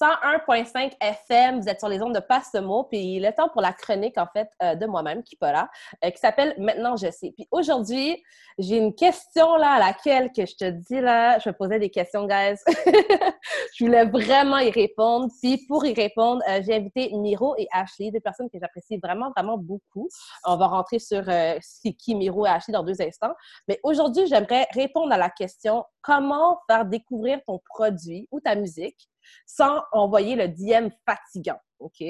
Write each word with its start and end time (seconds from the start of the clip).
101.5 0.00 0.92
FM. 1.00 1.60
Vous 1.60 1.68
êtes 1.68 1.80
sur 1.80 1.88
les 1.88 2.00
ondes 2.02 2.14
de 2.14 2.20
Passe-Mot. 2.20 2.84
Puis 2.84 3.16
il 3.16 3.24
est 3.24 3.32
temps 3.32 3.48
pour 3.48 3.60
la 3.60 3.72
chronique, 3.72 4.16
en 4.18 4.26
fait, 4.26 4.48
euh, 4.62 4.74
de 4.74 4.86
moi-même, 4.86 5.22
qui 5.22 5.36
là, 5.40 5.68
euh, 6.04 6.10
qui 6.10 6.18
s'appelle 6.18 6.54
Maintenant 6.58 6.96
je 6.96 7.10
sais. 7.10 7.32
Puis 7.36 7.48
aujourd'hui, 7.50 8.22
j'ai 8.58 8.76
une 8.76 8.94
question 8.94 9.56
là 9.56 9.72
à 9.72 9.78
laquelle 9.78 10.30
que 10.32 10.46
je 10.46 10.54
te 10.54 10.70
dis 10.70 11.00
là, 11.00 11.38
je 11.38 11.48
me 11.48 11.54
posais 11.54 11.78
des 11.78 11.90
questions, 11.90 12.26
guys. 12.26 12.56
je 13.76 13.84
voulais 13.84 14.04
vraiment 14.04 14.58
y 14.58 14.70
répondre. 14.70 15.28
Puis 15.40 15.64
pour 15.66 15.84
y 15.84 15.94
répondre, 15.94 16.42
euh, 16.48 16.60
j'ai 16.64 16.76
invité 16.76 17.10
Miro 17.14 17.54
et 17.56 17.66
Ashley, 17.72 18.10
deux 18.10 18.20
personnes 18.20 18.50
que 18.50 18.58
j'apprécie 18.60 18.98
vraiment, 19.02 19.30
vraiment 19.36 19.58
beaucoup. 19.58 20.08
On 20.44 20.56
va 20.56 20.66
rentrer 20.66 20.98
sur 20.98 21.24
c'est 21.60 21.92
qui 21.92 22.14
Miro 22.14 22.46
et 22.46 22.48
Ashley 22.48 22.72
dans 22.72 22.82
deux 22.82 23.00
instants. 23.02 23.32
Mais 23.66 23.80
aujourd'hui, 23.82 24.26
j'aimerais 24.26 24.66
répondre 24.72 25.12
à 25.12 25.18
la 25.18 25.30
question 25.30 25.84
comment 26.02 26.58
faire 26.68 26.84
découvrir 26.84 27.40
ton 27.46 27.60
produit 27.68 28.28
ou 28.30 28.40
ta 28.40 28.54
musique 28.54 29.08
sans 29.46 29.82
envoyer 29.92 30.36
le 30.36 30.48
DM 30.48 30.88
fatigant. 31.06 31.58
OK? 31.80 32.02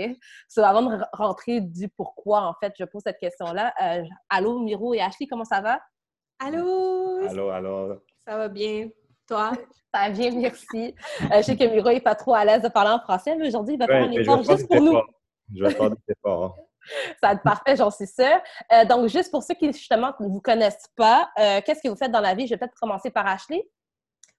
So, 0.49 0.63
avant 0.63 0.83
de 0.83 1.05
rentrer 1.13 1.61
du 1.61 1.89
pourquoi, 1.89 2.43
en 2.43 2.55
fait, 2.55 2.73
je 2.79 2.85
pose 2.85 3.03
cette 3.05 3.19
question-là. 3.19 3.73
Euh, 3.83 4.03
allô, 4.29 4.61
Miro 4.61 4.95
et 4.95 5.01
Ashley, 5.01 5.27
comment 5.27 5.45
ça 5.45 5.61
va? 5.61 5.81
Allô? 6.39 7.27
Allô, 7.29 7.51
allô. 7.51 8.03
Ça 8.27 8.37
va 8.37 8.49
bien. 8.49 8.89
Toi? 9.27 9.53
Ça 9.95 10.03
va 10.03 10.11
bien, 10.11 10.31
merci. 10.33 10.95
Euh, 11.23 11.39
je 11.39 11.43
sais 11.43 11.57
que 11.57 11.65
Miro 11.65 11.89
n'est 11.91 12.01
pas 12.01 12.15
trop 12.15 12.35
à 12.35 12.45
l'aise 12.45 12.63
de 12.63 12.69
parler 12.69 12.91
en 12.91 13.01
français, 13.01 13.37
mais 13.37 13.49
aujourd'hui, 13.49 13.75
il 13.75 13.79
va 13.79 13.87
faire 13.87 14.05
un 14.05 14.11
effort 14.11 14.43
juste 14.43 14.67
pour 14.69 14.81
nous. 14.81 14.99
Je 15.55 15.65
vais 15.65 15.71
faire 15.71 15.91
des 15.91 15.97
efforts. 16.09 16.57
Ça 17.21 17.29
va 17.29 17.33
être 17.33 17.43
parfait, 17.43 17.77
j'en 17.77 17.91
suis 17.91 18.07
sûre. 18.07 18.41
Euh, 18.73 18.85
donc, 18.87 19.09
juste 19.09 19.31
pour 19.31 19.43
ceux 19.43 19.55
qui, 19.55 19.67
justement, 19.73 20.15
ne 20.21 20.29
vous 20.29 20.41
connaissent 20.41 20.89
pas, 20.97 21.29
qu'est-ce 21.37 21.83
que 21.83 21.89
vous 21.89 21.97
faites 21.97 22.13
dans 22.13 22.21
la 22.21 22.35
vie? 22.35 22.47
Je 22.47 22.55
vais 22.55 22.59
peut-être 22.59 22.79
commencer 22.81 23.11
par 23.11 23.27
Ashley. 23.27 23.69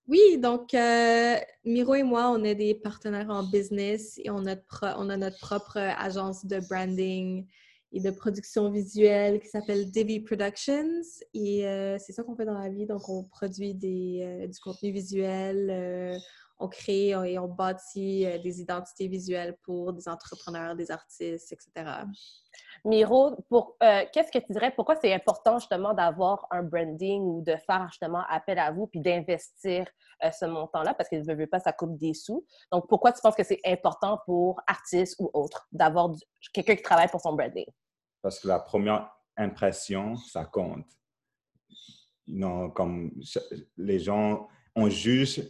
Oui, 0.09 0.39
donc 0.39 0.73
euh, 0.73 1.35
Miro 1.65 1.93
et 1.93 2.01
moi, 2.01 2.31
on 2.31 2.43
est 2.43 2.55
des 2.55 2.73
partenaires 2.73 3.29
en 3.29 3.43
business 3.43 4.19
et 4.23 4.31
on 4.31 4.43
a, 4.47 4.55
notre 5.17 5.37
propre 5.37 5.77
agence 5.77 6.47
de 6.47 6.59
branding 6.67 7.45
et 7.91 7.99
de 7.99 8.09
production 8.09 8.71
visuelle 8.71 9.39
qui 9.39 9.47
s'appelle 9.49 9.91
Divi 9.91 10.19
Productions. 10.19 11.03
Et 11.35 11.67
euh, 11.67 11.99
c'est 11.99 12.11
ça 12.11 12.23
qu'on 12.23 12.35
fait 12.35 12.45
dans 12.45 12.57
la 12.57 12.69
vie. 12.69 12.87
Donc, 12.87 13.07
on 13.07 13.23
produit 13.23 13.77
euh, 14.23 14.47
du 14.47 14.59
contenu 14.59 14.91
visuel, 14.91 16.19
on 16.57 16.67
crée 16.67 17.09
et 17.09 17.37
on 17.37 17.47
bâtit 17.47 18.25
des 18.43 18.61
identités 18.61 19.07
visuelles 19.07 19.57
pour 19.61 19.93
des 19.93 20.09
entrepreneurs, 20.09 20.75
des 20.75 20.89
artistes, 20.89 21.53
etc. 21.53 21.85
Miro, 22.85 23.35
pour 23.49 23.75
euh, 23.83 24.03
qu'est-ce 24.11 24.31
que 24.31 24.39
tu 24.39 24.51
dirais, 24.51 24.71
pourquoi 24.75 24.95
c'est 24.95 25.13
important 25.13 25.59
justement 25.59 25.93
d'avoir 25.93 26.47
un 26.51 26.63
branding 26.63 27.21
ou 27.23 27.41
de 27.41 27.55
faire 27.55 27.87
justement 27.89 28.23
appel 28.29 28.59
à 28.59 28.71
vous 28.71 28.87
puis 28.87 28.99
d'investir 28.99 29.87
euh, 30.23 30.31
ce 30.31 30.45
montant-là? 30.45 30.93
Parce 30.93 31.09
que 31.09 31.15
ne 31.15 31.35
veut 31.35 31.47
pas, 31.47 31.59
ça 31.59 31.73
coûte 31.73 31.97
des 31.97 32.13
sous. 32.13 32.45
Donc, 32.71 32.87
pourquoi 32.87 33.11
tu 33.11 33.21
penses 33.21 33.35
que 33.35 33.43
c'est 33.43 33.61
important 33.65 34.19
pour 34.25 34.61
artistes 34.67 35.15
ou 35.19 35.29
autres 35.33 35.67
d'avoir 35.71 36.11
quelqu'un 36.53 36.75
qui 36.75 36.83
travaille 36.83 37.09
pour 37.09 37.21
son 37.21 37.33
branding? 37.33 37.67
Parce 38.21 38.39
que 38.39 38.47
la 38.47 38.59
première 38.59 39.09
impression, 39.37 40.15
ça 40.15 40.45
compte. 40.45 40.85
Non, 42.27 42.69
comme 42.69 43.11
les 43.77 43.99
gens, 43.99 44.47
on 44.75 44.89
juge, 44.89 45.41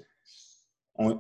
on, 0.96 1.18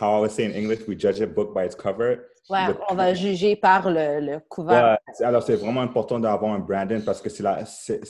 how 0.00 0.16
I 0.16 0.20
would 0.20 0.30
say 0.30 0.44
in 0.44 0.52
English, 0.52 0.86
we 0.86 0.96
judge 0.96 1.20
a 1.20 1.26
book 1.26 1.54
by 1.54 1.64
its 1.64 1.74
cover. 1.74 2.28
Ouais, 2.50 2.66
on 2.88 2.94
va 2.94 3.12
juger 3.12 3.56
par 3.56 3.90
le, 3.90 4.20
le 4.20 4.40
couvert. 4.48 4.98
alors, 5.20 5.42
c'est 5.42 5.56
vraiment 5.56 5.82
important 5.82 6.18
d'avoir 6.18 6.54
un 6.54 6.58
branding 6.58 7.04
parce 7.04 7.20
que 7.20 7.28
c'est 7.28 7.42
la, 7.42 7.66
c'est, 7.66 8.00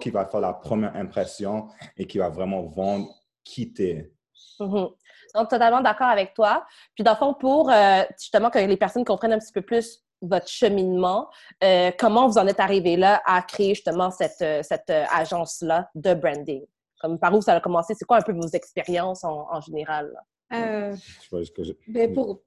qui 0.00 0.10
va 0.10 0.26
faire 0.26 0.40
la 0.40 0.52
première 0.52 0.96
impression 0.96 1.68
et 1.96 2.04
qui 2.04 2.18
va 2.18 2.28
vraiment 2.28 2.62
vendre 2.62 3.08
qui 3.44 3.72
t'es. 3.72 4.10
Mm-hmm. 4.58 4.90
Donc, 5.34 5.48
totalement 5.48 5.80
d'accord 5.80 6.08
avec 6.08 6.34
toi. 6.34 6.66
Puis, 6.94 7.04
dans 7.04 7.12
le 7.12 7.16
fond, 7.18 7.34
pour 7.34 7.70
euh, 7.70 8.02
justement 8.18 8.50
que 8.50 8.58
les 8.58 8.76
personnes 8.76 9.04
comprennent 9.04 9.34
un 9.34 9.38
petit 9.38 9.52
peu 9.52 9.62
plus 9.62 10.02
votre 10.20 10.48
cheminement, 10.48 11.28
euh, 11.62 11.92
comment 11.96 12.26
vous 12.26 12.38
en 12.38 12.48
êtes 12.48 12.58
arrivé 12.58 12.96
là 12.96 13.22
à 13.24 13.42
créer 13.42 13.74
justement 13.74 14.10
cette, 14.10 14.42
euh, 14.42 14.62
cette 14.64 14.90
agence-là 14.90 15.88
de 15.94 16.14
branding? 16.14 16.64
Comme 17.00 17.16
par 17.20 17.32
où 17.32 17.40
ça 17.40 17.54
a 17.54 17.60
commencé? 17.60 17.94
C'est 17.96 18.06
quoi 18.06 18.16
un 18.16 18.22
peu 18.22 18.32
vos 18.32 18.48
expériences 18.48 19.22
en, 19.22 19.46
en 19.52 19.60
général? 19.60 20.10
Euh, 20.52 20.96
je... 21.32 21.72
ben 21.88 22.12
pour, 22.14 22.42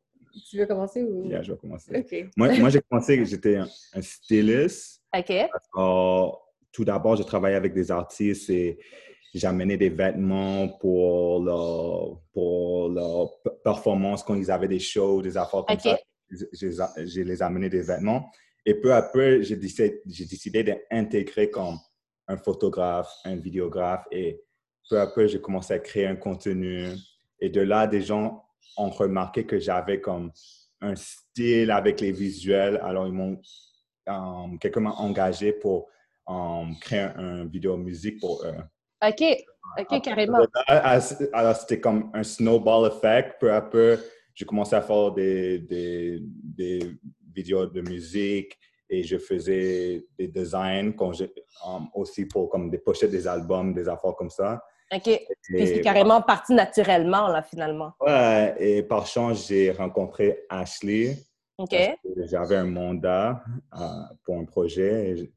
tu 0.49 0.57
veux 0.57 0.65
commencer 0.65 1.03
ou? 1.03 1.29
Yeah, 1.29 1.41
je 1.43 1.53
vais 1.53 1.57
commencer. 1.57 2.29
Moi, 2.35 2.57
moi 2.59 2.69
j'ai 2.69 2.81
commencé, 2.89 3.25
j'étais 3.25 3.57
un, 3.57 3.67
styliste. 4.01 5.01
OK. 5.15 5.33
tout 6.71 6.85
d'abord, 6.85 7.15
j'ai 7.15 7.25
travaillé 7.25 7.55
avec 7.55 7.73
des 7.73 7.91
artistes 7.91 8.49
et 8.49 8.79
j'amenais 9.33 9.77
des 9.77 9.89
vêtements 9.89 10.67
pour 10.79 11.43
leur, 11.43 12.21
pour 12.33 12.89
leur 12.89 13.29
performance 13.63 14.23
quand 14.23 14.35
ils 14.35 14.49
avaient 14.49 14.67
des 14.67 14.79
shows, 14.79 15.21
des 15.21 15.37
affaires 15.37 15.65
comme 15.65 15.79
ça. 15.79 15.97
J'ai 16.31 17.23
les 17.23 17.41
amené 17.41 17.69
des 17.69 17.81
vêtements. 17.81 18.31
Et 18.65 18.75
peu 18.75 18.93
à 18.93 19.01
peu, 19.01 19.41
j'ai 19.41 19.55
décidé, 19.55 20.01
décidé 20.05 20.63
d'intégrer 20.63 21.49
comme 21.49 21.77
un 22.27 22.37
photographe, 22.37 23.11
un 23.25 23.35
vidéographe. 23.35 24.05
Et 24.11 24.41
peu 24.89 24.99
à 24.99 25.07
peu, 25.07 25.27
j'ai 25.27 25.41
commencé 25.41 25.73
à 25.73 25.79
créer 25.79 26.05
un 26.05 26.15
contenu. 26.15 26.89
Et 27.41 27.49
de 27.49 27.61
là, 27.61 27.87
des 27.87 28.01
gens 28.01 28.45
ont 28.77 28.89
remarqué 28.89 29.45
que 29.45 29.59
j'avais 29.59 29.99
comme 29.99 30.31
un 30.79 30.95
style 30.95 31.71
avec 31.71 31.99
les 31.99 32.11
visuels. 32.11 32.79
Alors, 32.83 33.07
ils 33.07 33.13
m'ont 33.13 33.41
um, 34.07 34.57
quelqu'un 34.59 34.81
m'a 34.81 34.91
engagé 34.91 35.53
pour 35.53 35.87
um, 36.27 36.75
créer 36.79 37.09
un, 37.15 37.45
vidéo 37.45 37.77
musique 37.77 38.19
pour 38.19 38.43
eux. 38.45 38.55
OK, 39.03 39.23
OK, 39.79 40.01
carrément. 40.01 40.39
Alors, 40.67 41.55
c'était 41.55 41.79
comme 41.79 42.11
un 42.13 42.23
snowball 42.23 42.91
effect. 42.91 43.39
Peu 43.39 43.51
à 43.51 43.61
peu, 43.61 43.97
j'ai 44.33 44.45
commencé 44.45 44.75
à 44.75 44.81
faire 44.81 45.11
des, 45.11 45.59
des, 45.59 46.19
des, 46.21 46.79
vidéos 47.33 47.65
de 47.65 47.81
musique 47.81 48.57
et 48.89 49.03
je 49.03 49.17
faisais 49.17 50.05
des 50.19 50.27
designs 50.27 50.93
um, 51.65 51.87
aussi 51.93 52.25
pour 52.25 52.49
comme 52.49 52.69
des 52.69 52.77
pochettes 52.77 53.11
des 53.11 53.25
albums, 53.25 53.73
des 53.73 53.87
affaires 53.87 54.15
comme 54.17 54.29
ça. 54.29 54.61
OK. 54.93 55.21
Puis 55.43 55.67
c'est 55.67 55.81
carrément 55.81 56.21
parti 56.21 56.53
naturellement, 56.53 57.27
là, 57.27 57.41
finalement. 57.41 57.93
Ouais, 58.01 58.55
et 58.59 58.83
par 58.83 59.07
chance, 59.07 59.47
j'ai 59.47 59.71
rencontré 59.71 60.43
Ashley. 60.49 61.17
OK. 61.57 61.75
J'avais 62.25 62.57
un 62.57 62.65
mandat 62.65 63.41
euh, 63.79 63.85
pour 64.23 64.37
un 64.37 64.45
projet. 64.45 65.11
Et, 65.11 65.33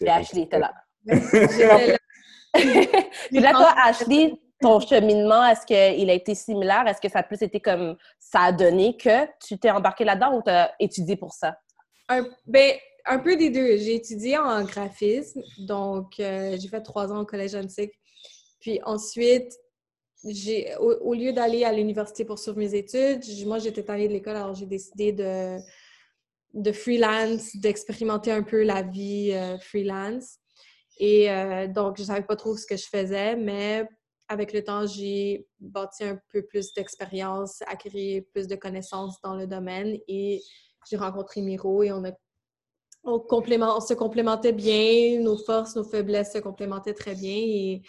et 0.00 0.08
Ashley 0.08 0.42
était 0.42 0.58
là. 0.58 0.72
Puis 2.56 3.40
là, 3.40 3.52
toi, 3.52 3.74
Ashley, 3.82 4.34
ton 4.60 4.80
cheminement, 4.80 5.46
est-ce 5.46 5.66
qu'il 5.66 6.10
a 6.10 6.12
été 6.12 6.34
similaire? 6.34 6.86
Est-ce 6.86 7.00
que 7.00 7.08
ça 7.08 7.20
a 7.20 7.22
plus 7.22 7.42
été 7.42 7.60
comme 7.60 7.96
ça 8.18 8.40
a 8.40 8.52
donné 8.52 8.96
que 8.96 9.26
tu 9.46 9.58
t'es 9.58 9.70
embarqué 9.70 10.04
là-dedans 10.04 10.36
ou 10.36 10.42
tu 10.42 10.50
as 10.50 10.74
étudié 10.80 11.16
pour 11.16 11.32
ça? 11.32 11.56
Un, 12.08 12.26
ben, 12.46 12.72
un 13.04 13.18
peu 13.18 13.36
des 13.36 13.50
deux. 13.50 13.76
J'ai 13.76 13.94
étudié 13.96 14.38
en 14.38 14.64
graphisme, 14.64 15.42
donc 15.58 16.18
euh, 16.20 16.56
j'ai 16.58 16.68
fait 16.68 16.80
trois 16.80 17.12
ans 17.12 17.20
au 17.20 17.26
Collège 17.26 17.54
antique. 17.54 17.92
Puis 18.60 18.80
ensuite, 18.84 19.52
j'ai, 20.24 20.74
au, 20.76 21.14
lieu 21.14 21.32
d'aller 21.32 21.64
à 21.64 21.72
l'université 21.72 22.24
pour 22.24 22.38
suivre 22.38 22.58
mes 22.58 22.74
études, 22.74 23.22
moi, 23.46 23.58
j'étais 23.58 23.88
allée 23.90 24.08
de 24.08 24.12
l'école, 24.12 24.36
alors 24.36 24.54
j'ai 24.54 24.66
décidé 24.66 25.12
de, 25.12 25.58
de 26.54 26.72
freelance, 26.72 27.54
d'expérimenter 27.56 28.32
un 28.32 28.42
peu 28.42 28.62
la 28.62 28.82
vie 28.82 29.32
euh, 29.32 29.58
freelance. 29.58 30.38
Et 30.98 31.30
euh, 31.30 31.68
donc, 31.68 31.98
je 31.98 32.04
savais 32.04 32.22
pas 32.22 32.36
trop 32.36 32.56
ce 32.56 32.66
que 32.66 32.76
je 32.76 32.86
faisais, 32.86 33.36
mais 33.36 33.86
avec 34.28 34.52
le 34.52 34.64
temps, 34.64 34.86
j'ai 34.86 35.46
bâti 35.60 36.04
un 36.04 36.18
peu 36.32 36.42
plus 36.42 36.72
d'expérience, 36.72 37.62
acquis 37.66 38.22
plus 38.32 38.46
de 38.48 38.56
connaissances 38.56 39.20
dans 39.20 39.36
le 39.36 39.46
domaine 39.46 39.98
et 40.08 40.42
j'ai 40.90 40.96
rencontré 40.96 41.42
Miro 41.42 41.82
et 41.82 41.92
on 41.92 42.04
a 42.04 42.12
on, 43.04 43.24
on 43.30 43.80
se 43.80 43.94
complémentait 43.94 44.52
bien, 44.52 45.20
nos 45.20 45.38
forces, 45.38 45.76
nos 45.76 45.84
faiblesses 45.84 46.32
se 46.32 46.38
complémentaient 46.38 46.92
très 46.92 47.14
bien 47.14 47.36
et 47.36 47.82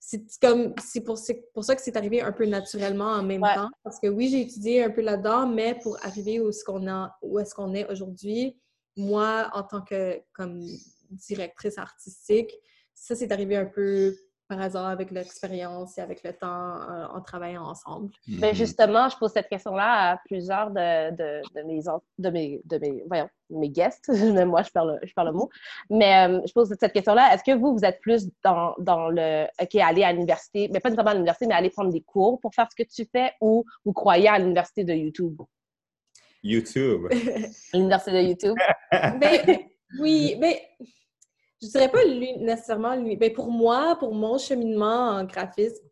c'est 0.00 0.24
comme 0.40 0.74
c'est 0.82 1.02
pour, 1.02 1.18
pour, 1.52 1.62
ça 1.62 1.76
que 1.76 1.82
c'est 1.82 1.96
arrivé 1.96 2.22
un 2.22 2.32
peu 2.32 2.46
naturellement 2.46 3.12
en 3.12 3.22
même 3.22 3.42
temps. 3.42 3.68
Parce 3.84 4.00
que 4.00 4.08
oui, 4.08 4.28
j'ai 4.30 4.40
étudié 4.40 4.82
un 4.82 4.90
peu 4.90 5.02
là-dedans, 5.02 5.46
mais 5.46 5.78
pour 5.82 5.98
arriver 6.02 6.40
où 6.40 6.48
est-ce 6.48 7.54
qu'on 7.54 7.74
est 7.74 7.90
aujourd'hui, 7.90 8.58
moi, 8.96 9.50
en 9.52 9.62
tant 9.62 9.82
que 9.82 10.20
comme 10.32 10.66
directrice 11.10 11.76
artistique, 11.76 12.50
ça 12.94 13.14
c'est 13.14 13.30
arrivé 13.30 13.56
un 13.56 13.66
peu 13.66 14.16
par 14.50 14.60
hasard 14.60 14.88
avec 14.88 15.12
l'expérience 15.12 15.96
et 15.96 16.00
avec 16.00 16.24
le 16.24 16.32
temps 16.32 16.74
euh, 16.90 17.06
en 17.06 17.20
travaillant 17.20 17.62
ensemble? 17.62 18.10
Bien, 18.26 18.52
justement, 18.52 19.08
je 19.08 19.16
pose 19.16 19.30
cette 19.30 19.48
question-là 19.48 20.10
à 20.10 20.16
plusieurs 20.26 20.70
de, 20.72 21.10
de, 21.12 21.40
de, 21.54 21.62
mes, 21.62 21.80
de, 22.18 22.30
mes, 22.30 22.60
de 22.64 22.78
mes, 22.78 23.04
voyons, 23.06 23.28
mes 23.48 23.70
guests. 23.70 24.08
Moi, 24.46 24.62
je 24.62 24.70
parle, 24.70 24.98
je 25.04 25.14
parle 25.14 25.28
le 25.28 25.34
mot. 25.34 25.48
Mais 25.88 26.28
euh, 26.28 26.40
je 26.44 26.52
pose 26.52 26.74
cette 26.78 26.92
question-là. 26.92 27.32
Est-ce 27.32 27.44
que 27.44 27.56
vous, 27.56 27.72
vous 27.72 27.84
êtes 27.84 28.00
plus 28.00 28.28
dans, 28.42 28.74
dans 28.78 29.08
le 29.08 29.46
OK, 29.62 29.76
aller 29.76 30.02
à 30.02 30.12
l'université, 30.12 30.68
mais 30.72 30.80
pas 30.80 30.88
nécessairement 30.88 31.12
à 31.12 31.14
l'université, 31.14 31.46
mais 31.46 31.54
aller 31.54 31.70
prendre 31.70 31.92
des 31.92 32.02
cours 32.02 32.40
pour 32.40 32.52
faire 32.52 32.66
ce 32.68 32.82
que 32.82 32.88
tu 32.88 33.08
fais 33.10 33.32
ou 33.40 33.64
vous 33.84 33.92
croyez 33.92 34.28
à 34.28 34.38
l'université 34.40 34.82
de 34.82 34.94
YouTube? 34.94 35.40
YouTube. 36.42 37.06
l'université 37.72 38.12
de 38.12 38.28
YouTube? 38.28 38.56
ben, 38.90 39.60
oui, 40.00 40.36
mais 40.40 40.60
je 41.62 41.68
dirais 41.68 41.90
pas 41.90 42.04
nécessairement 42.04 42.96
lui. 42.96 43.16
Ben 43.16 43.32
pour 43.32 43.50
moi, 43.50 43.96
pour 43.98 44.14
mon 44.14 44.38
cheminement 44.38 45.10
en 45.10 45.24
graphisme, 45.24 45.84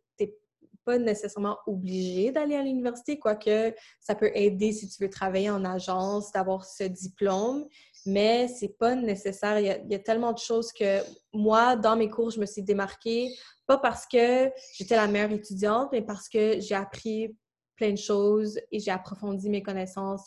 pas 0.89 0.97
nécessairement 0.97 1.59
obligé 1.67 2.33
d'aller 2.33 2.55
à 2.55 2.63
l'université, 2.63 3.19
quoique 3.19 3.75
ça 4.01 4.15
peut 4.15 4.31
aider 4.35 4.73
si 4.73 4.89
tu 4.89 5.03
veux 5.03 5.11
travailler 5.11 5.51
en 5.51 5.63
agence, 5.67 6.33
d'avoir 6.33 6.65
ce 6.65 6.85
diplôme, 6.85 7.67
mais 8.07 8.49
c'est 8.49 8.75
pas 8.79 8.95
nécessaire. 8.95 9.61
Il 9.61 9.67
y, 9.67 9.95
a, 9.95 9.99
tellement 9.99 10.33
de 10.33 10.39
choses 10.39 10.73
que 10.73 11.01
moi, 11.35 11.77
dans 11.77 11.95
mes 11.95 12.09
cours, 12.09 12.31
je 12.31 12.41
me 12.41 12.47
suis 12.47 12.63
démarquée, 12.63 13.29
pas 13.67 13.77
parce 13.77 14.07
que 14.07 14.51
j'étais 14.79 14.97
la 14.97 15.09
meilleure 15.09 15.33
étudiante, 15.33 15.91
mais 15.93 16.01
parce 16.01 16.27
que 16.27 16.59
j'ai 16.59 16.75
appris 16.75 17.37
plein 17.77 17.93
de 17.93 17.99
choses 17.99 18.59
et 18.73 18.81
j'ai 18.81 18.91
approfondi 18.91 19.51
mes 19.51 19.63
connaissances 19.63 20.25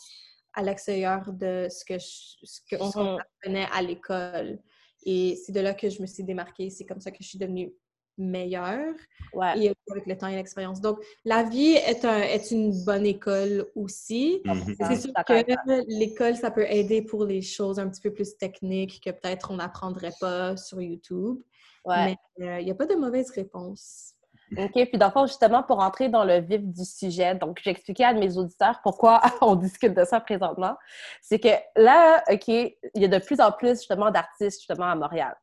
à 0.54 0.62
l'extérieur 0.62 1.32
de 1.32 1.66
ce 1.68 1.84
que 1.84 1.98
ce 1.98 2.60
qu'on 2.70 3.18
apprenait 3.18 3.66
à 3.72 3.82
l'école. 3.82 4.60
Et 5.04 5.36
c'est 5.36 5.52
de 5.52 5.60
là 5.60 5.74
que 5.74 5.88
je 5.88 6.00
me 6.00 6.06
suis 6.06 6.24
démarquée. 6.24 6.70
C'est 6.70 6.84
comme 6.84 7.00
ça 7.00 7.10
que 7.10 7.18
je 7.20 7.28
suis 7.28 7.38
devenue 7.38 7.72
meilleure 8.18 8.94
et 9.56 9.72
avec 9.90 10.06
le 10.06 10.16
temps 10.16 10.26
et 10.26 10.36
l'expérience. 10.36 10.80
Donc, 10.80 10.98
la 11.24 11.42
vie 11.42 11.72
est, 11.72 12.04
un, 12.04 12.20
est 12.20 12.50
une 12.50 12.84
bonne 12.84 13.06
école 13.06 13.66
aussi. 13.74 14.42
Mhm. 14.44 14.76
C'est 14.78 15.00
sûr 15.00 15.12
que 15.26 15.98
l'école, 15.98 16.36
ça 16.36 16.50
peut 16.50 16.66
aider 16.68 17.02
pour 17.02 17.24
les 17.24 17.42
choses 17.42 17.78
un 17.78 17.88
petit 17.88 18.00
peu 18.00 18.12
plus 18.12 18.36
techniques 18.36 19.00
que 19.02 19.10
peut-être 19.10 19.50
on 19.50 19.56
n'apprendrait 19.56 20.12
pas 20.20 20.56
sur 20.56 20.80
YouTube. 20.80 21.38
Mais 21.86 22.16
euh, 22.40 22.60
il 22.60 22.64
n'y 22.64 22.70
a 22.70 22.74
pas 22.74 22.86
de 22.86 22.94
mauvaise 22.94 23.30
réponse. 23.30 24.14
OK. 24.58 24.72
Puis, 24.72 24.98
dans 24.98 25.26
justement, 25.26 25.62
pour 25.62 25.80
entrer 25.80 26.08
dans 26.08 26.24
le 26.24 26.40
vif 26.40 26.62
du 26.62 26.84
sujet, 26.84 27.34
donc, 27.34 27.60
j'expliquais 27.62 28.04
à 28.04 28.12
mes 28.12 28.36
auditeurs 28.36 28.80
pourquoi 28.82 29.20
on 29.40 29.56
discute 29.56 29.94
de 29.94 30.04
ça 30.04 30.20
présentement. 30.20 30.76
C'est 31.20 31.38
que 31.38 31.48
là, 31.76 32.22
OK, 32.30 32.48
il 32.48 32.76
y 32.94 33.04
a 33.04 33.08
de 33.08 33.18
plus 33.18 33.40
en 33.40 33.52
plus, 33.52 33.78
justement, 33.78 34.10
d'artistes, 34.10 34.60
justement, 34.60 34.86
à 34.86 34.94
Montréal 34.94 35.34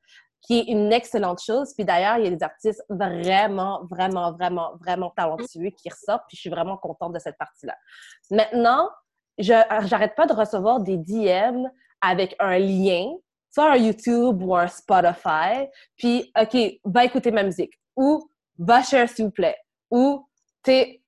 qui 0.41 0.59
est 0.59 0.63
une 0.71 0.91
excellente 0.93 1.41
chose. 1.41 1.73
Puis 1.75 1.85
d'ailleurs, 1.85 2.17
il 2.17 2.25
y 2.25 2.27
a 2.27 2.31
des 2.31 2.43
artistes 2.43 2.83
vraiment, 2.89 3.85
vraiment, 3.89 4.31
vraiment, 4.31 4.71
vraiment 4.79 5.11
talentueux 5.15 5.69
qui 5.71 5.89
ressortent, 5.89 6.23
puis 6.27 6.37
je 6.37 6.41
suis 6.41 6.49
vraiment 6.49 6.77
contente 6.77 7.13
de 7.13 7.19
cette 7.19 7.37
partie-là. 7.37 7.75
Maintenant, 8.31 8.89
je 9.37 9.53
j'arrête 9.85 10.15
pas 10.15 10.25
de 10.25 10.33
recevoir 10.33 10.79
des 10.81 10.97
DM 10.97 11.67
avec 12.01 12.35
un 12.39 12.57
lien, 12.57 13.09
soit 13.51 13.71
un 13.71 13.77
YouTube 13.77 14.41
ou 14.41 14.55
un 14.55 14.67
Spotify, 14.67 15.67
puis 15.97 16.31
OK, 16.39 16.57
va 16.85 17.05
écouter 17.05 17.31
ma 17.31 17.43
musique, 17.43 17.73
ou 17.95 18.29
share 18.83 19.09
s'il 19.09 19.25
vous 19.25 19.31
plaît, 19.31 19.57
ou 19.91 20.25
t'es... 20.63 21.01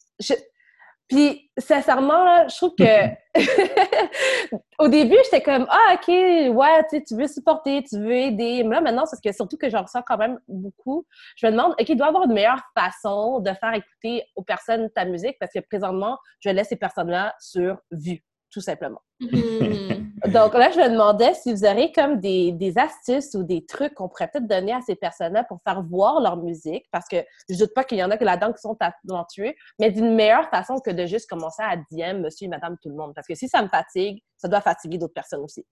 Puis, 1.07 1.51
sincèrement, 1.57 2.48
je 2.48 2.56
trouve 2.56 2.74
que 2.74 4.56
au 4.80 4.88
début, 4.88 5.18
j'étais 5.25 5.42
comme 5.42 5.68
Ah, 5.69 5.95
OK, 5.95 6.07
ouais, 6.07 6.86
tu, 6.89 7.03
tu 7.03 7.15
veux 7.18 7.27
supporter, 7.27 7.83
tu 7.83 8.00
veux 8.00 8.13
aider. 8.13 8.63
Mais 8.63 8.75
là, 8.75 8.81
maintenant, 8.81 9.06
c'est 9.06 9.21
que 9.21 9.36
surtout 9.36 9.57
que 9.57 9.69
j'en 9.69 9.81
ressens 9.81 10.03
quand 10.07 10.18
même 10.18 10.39
beaucoup. 10.48 11.06
Je 11.36 11.48
me 11.48 11.51
demande, 11.51 11.74
OK, 11.74 11.89
il 11.89 11.98
doit 11.98 12.07
y 12.07 12.09
avoir 12.09 12.24
une 12.24 12.33
meilleure 12.33 12.62
façon 12.77 13.42
de 13.42 13.51
faire 13.51 13.74
écouter 13.74 14.24
aux 14.38 14.44
personnes 14.44 14.89
ta 14.92 15.03
musique 15.03 15.36
parce 15.38 15.51
que 15.51 15.59
présentement, 15.59 16.18
je 16.39 16.50
laisse 16.50 16.69
ces 16.69 16.77
personnes-là 16.77 17.36
sur 17.42 17.77
vue 17.92 18.24
tout 18.50 18.62
simplement. 18.62 19.01
Mhm. 19.19 20.10
Donc 20.27 20.53
là, 20.53 20.69
je 20.71 20.79
me 20.79 20.89
demandais 20.89 21.33
si 21.33 21.51
vous 21.51 21.65
auriez 21.65 21.91
comme 21.91 22.19
des, 22.19 22.51
des 22.51 22.77
astuces 22.77 23.33
ou 23.33 23.44
des 23.44 23.65
trucs 23.65 23.95
qu'on 23.95 24.07
pourrait 24.07 24.29
peut-être 24.31 24.47
donner 24.47 24.71
à 24.73 24.81
ces 24.81 24.95
personnes-là 24.95 25.44
pour 25.45 25.59
faire 25.63 25.81
voir 25.83 26.21
leur 26.21 26.38
musique, 26.38 26.85
parce 26.91 27.07
que 27.07 27.18
je 27.50 27.57
doute 27.57 27.73
pas 27.73 27.83
qu'il 27.83 27.97
y 27.97 28.03
en 28.03 28.12
a 28.12 28.18
que 28.18 28.23
là-dedans 28.23 28.53
qui 28.53 28.62
sont 28.62 28.75
talentueux, 28.75 29.53
mais 29.79 29.89
d'une 29.89 30.13
meilleure 30.13 30.50
façon 30.50 30.79
que 30.79 30.91
de 30.91 31.06
juste 31.06 31.29
commencer 31.29 31.63
à 31.63 31.77
DM 31.77 32.21
monsieur 32.21 32.45
et 32.45 32.50
madame 32.50 32.77
tout 32.81 32.89
le 32.89 32.95
monde. 32.95 33.13
Parce 33.15 33.27
que 33.27 33.35
si 33.35 33.47
ça 33.47 33.63
me 33.63 33.68
fatigue, 33.68 34.21
ça 34.38 34.47
doit 34.47 34.62
fatiguer 34.62 34.97
d'autres 34.97 35.13
personnes 35.13 35.41
aussi. 35.41 35.65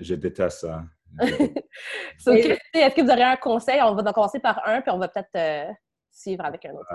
je 0.00 0.14
déteste 0.14 0.60
ça. 0.60 0.82
Est-ce 1.20 2.94
que 2.94 3.02
vous 3.02 3.10
auriez 3.10 3.24
un 3.24 3.36
conseil? 3.36 3.80
On 3.82 3.94
va 3.94 4.02
donc 4.02 4.14
commencer 4.14 4.40
par 4.40 4.60
un, 4.66 4.80
puis 4.80 4.90
on 4.90 4.98
va 4.98 5.08
peut-être 5.08 5.30
euh, 5.36 5.72
suivre 6.10 6.44
avec 6.44 6.64
un 6.64 6.72
autre. 6.72 6.94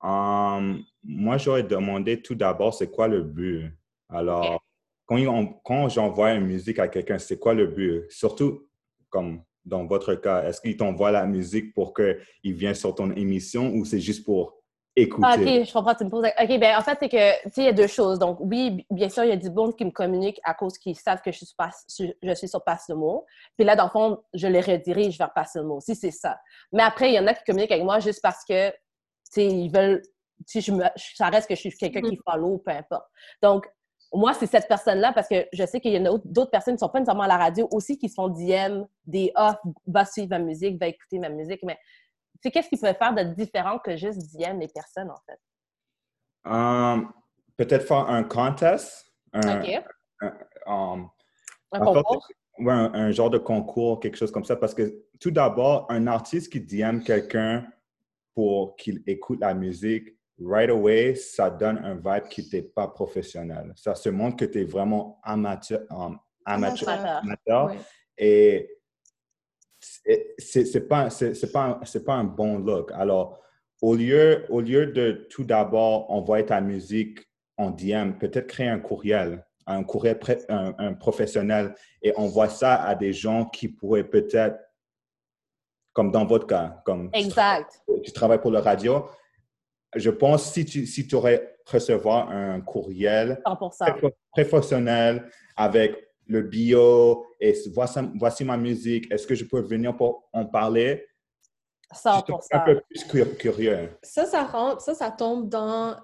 Um, 0.00 0.84
moi, 1.02 1.38
j'aurais 1.38 1.64
demandé 1.64 2.22
tout 2.22 2.34
d'abord, 2.34 2.74
c'est 2.74 2.90
quoi 2.90 3.08
le 3.08 3.22
but? 3.22 3.72
Alors, 4.08 4.62
quand, 5.08 5.88
j'envoie 5.88 6.32
une 6.32 6.46
musique 6.46 6.78
à 6.78 6.88
quelqu'un, 6.88 7.18
c'est 7.18 7.38
quoi 7.38 7.54
le 7.54 7.66
but? 7.66 8.04
Surtout, 8.10 8.68
comme 9.08 9.42
dans 9.64 9.86
votre 9.86 10.14
cas, 10.14 10.44
est-ce 10.44 10.60
qu'il 10.60 10.76
t'envoie 10.76 11.10
la 11.10 11.26
musique 11.26 11.74
pour 11.74 11.94
qu'il 11.94 12.54
vienne 12.54 12.74
sur 12.74 12.94
ton 12.94 13.10
émission 13.12 13.72
ou 13.74 13.84
c'est 13.84 14.00
juste 14.00 14.24
pour 14.24 14.54
écouter? 14.96 15.26
Ah, 15.30 15.36
OK, 15.36 15.66
je 15.66 15.72
comprends, 15.72 15.94
tu 15.94 16.04
me 16.04 16.10
poses. 16.10 16.26
OK, 16.26 16.60
bien, 16.60 16.78
en 16.78 16.82
fait, 16.82 16.98
c'est 17.00 17.08
que, 17.08 17.42
tu 17.44 17.50
sais, 17.50 17.62
il 17.62 17.64
y 17.64 17.68
a 17.68 17.72
deux 17.72 17.86
choses. 17.86 18.18
Donc, 18.18 18.38
oui, 18.40 18.86
bien 18.90 19.08
sûr, 19.08 19.24
il 19.24 19.30
y 19.30 19.32
a 19.32 19.36
du 19.36 19.50
monde 19.50 19.76
qui 19.76 19.84
me 19.84 19.90
communique 19.90 20.40
à 20.44 20.54
cause 20.54 20.76
qu'ils 20.78 20.96
savent 20.96 21.22
que 21.22 21.32
je 21.32 21.44
suis, 21.86 22.14
je 22.22 22.34
suis 22.34 22.48
sur 22.48 22.62
Passe 22.62 22.86
le 22.88 22.96
mot. 22.96 23.24
Puis 23.56 23.64
là, 23.64 23.76
dans 23.76 23.84
le 23.84 23.90
fond, 23.90 24.22
je 24.34 24.46
les 24.46 24.60
redirige 24.60 25.16
vers 25.16 25.32
Passe. 25.32 25.56
Si 25.80 25.94
c'est 25.94 26.10
ça. 26.10 26.38
Mais 26.72 26.82
après, 26.82 27.10
il 27.10 27.14
y 27.14 27.18
en 27.18 27.26
a 27.26 27.34
qui 27.34 27.44
communiquent 27.44 27.72
avec 27.72 27.84
moi 27.84 27.98
juste 28.00 28.20
parce 28.22 28.44
que, 28.44 28.70
tu 28.70 28.76
sais, 29.30 29.46
ils 29.46 29.70
veulent 29.70 30.02
si 30.46 30.60
je 30.60 30.72
me, 30.72 30.84
ça 30.96 31.28
reste 31.28 31.48
que 31.48 31.54
je 31.54 31.60
suis 31.60 31.72
quelqu'un 31.72 32.02
qui 32.02 32.16
mm. 32.16 32.22
follow, 32.24 32.58
peu 32.58 32.70
importe. 32.70 33.06
Donc, 33.42 33.66
moi, 34.12 34.32
c'est 34.34 34.46
cette 34.46 34.68
personne-là 34.68 35.12
parce 35.12 35.28
que 35.28 35.46
je 35.52 35.66
sais 35.66 35.80
qu'il 35.80 35.92
y 35.92 35.98
en 35.98 36.14
a 36.14 36.18
d'autres 36.24 36.50
personnes 36.50 36.74
qui 36.74 36.82
ne 36.82 36.86
sont 36.86 36.88
pas 36.88 36.98
nécessairement 36.98 37.24
à 37.24 37.28
la 37.28 37.36
radio 37.36 37.68
aussi 37.70 37.98
qui 37.98 38.08
se 38.08 38.14
font 38.14 38.28
DM 38.28 38.84
des 39.04 39.32
Ah, 39.34 39.60
va 39.86 40.04
suivre 40.04 40.30
ma 40.30 40.38
musique, 40.38 40.80
va 40.80 40.88
écouter 40.88 41.18
ma 41.18 41.28
musique. 41.28 41.60
Mais 41.62 41.78
tu 42.42 42.50
qu'est-ce 42.50 42.68
qui 42.68 42.78
peut 42.78 42.92
faire 42.92 43.14
de 43.14 43.22
différent 43.34 43.78
que 43.78 43.96
juste 43.96 44.34
DM 44.34 44.60
les 44.60 44.68
personnes, 44.68 45.10
en 45.10 45.18
fait? 45.26 45.38
Um, 46.44 47.12
peut-être 47.56 47.86
faire 47.86 48.08
un 48.08 48.24
contest. 48.24 49.12
Un, 49.34 49.60
OK. 49.60 49.84
Un, 50.20 50.32
um, 50.66 51.10
concours? 51.70 52.28
un, 52.66 53.10
genre 53.10 53.30
de 53.30 53.38
concours, 53.38 54.00
quelque 54.00 54.16
chose 54.16 54.32
comme 54.32 54.44
ça. 54.44 54.56
Parce 54.56 54.74
que 54.74 55.04
tout 55.20 55.30
d'abord, 55.30 55.86
un 55.90 56.06
artiste 56.06 56.50
qui 56.50 56.60
DM 56.60 57.00
quelqu'un 57.00 57.66
pour 58.34 58.76
qu'il 58.76 59.02
écoute 59.06 59.40
la 59.40 59.52
musique, 59.52 60.17
right 60.40 60.70
away, 60.70 61.14
ça 61.14 61.50
donne 61.50 61.78
un 61.78 61.94
vibe 61.94 62.28
qui 62.28 62.42
n'était 62.42 62.62
pas 62.62 62.88
professionnel. 62.88 63.72
Ça 63.76 63.94
se 63.94 64.08
montre 64.08 64.36
que 64.36 64.44
tu 64.44 64.60
es 64.60 64.64
vraiment 64.64 65.20
amateur. 65.22 65.80
Um, 65.90 66.18
amateur, 66.44 66.88
amateur 66.88 67.74
Et 68.16 68.78
c'est 69.80 70.88
pas, 70.88 71.08
pas, 71.52 71.80
pas 72.04 72.14
un 72.14 72.24
bon 72.24 72.58
look. 72.58 72.90
Alors, 72.92 73.40
au 73.80 73.94
lieu, 73.94 74.44
au 74.48 74.60
lieu 74.60 74.86
de 74.86 75.26
tout 75.30 75.44
d'abord 75.44 76.10
envoyer 76.10 76.46
ta 76.46 76.60
musique 76.60 77.20
en 77.56 77.70
DM, 77.70 78.12
peut-être 78.18 78.46
créer 78.46 78.68
un 78.68 78.80
courriel, 78.80 79.44
un 79.66 79.84
courriel 79.84 80.18
un, 80.48 80.94
professionnel 80.94 81.74
et 82.02 82.14
envoie 82.16 82.48
ça 82.48 82.82
à 82.82 82.94
des 82.94 83.12
gens 83.12 83.44
qui 83.44 83.68
pourraient 83.68 84.08
peut-être, 84.08 84.58
comme 85.92 86.10
dans 86.10 86.24
votre 86.24 86.46
cas, 86.46 86.80
comme 86.84 87.10
exact. 87.12 87.82
tu 88.04 88.12
travailles 88.12 88.40
pour 88.40 88.52
la 88.52 88.60
radio, 88.60 89.04
je 89.94 90.10
pense 90.10 90.52
si 90.52 90.64
tu 90.64 90.86
si 90.86 91.08
aurais 91.14 91.56
recevoir 91.66 92.30
un 92.30 92.60
courriel 92.60 93.42
professionnel 94.32 95.30
avec 95.56 96.08
le 96.26 96.42
bio 96.42 97.26
et 97.40 97.54
voici, 97.72 97.98
voici 98.16 98.44
ma 98.44 98.56
musique, 98.56 99.10
est-ce 99.10 99.26
que 99.26 99.34
je 99.34 99.44
peux 99.44 99.60
venir 99.60 99.96
pour 99.96 100.28
en 100.32 100.44
parler? 100.44 101.06
100%. 101.94 102.48
un 102.52 102.60
peu 102.60 102.82
plus 102.82 103.04
curieux. 103.38 103.90
Ça, 104.02 104.26
ça 104.26 104.44
rentre, 104.44 104.82
ça, 104.82 104.94
ça 104.94 105.10
tombe 105.10 105.48
dans 105.48 105.96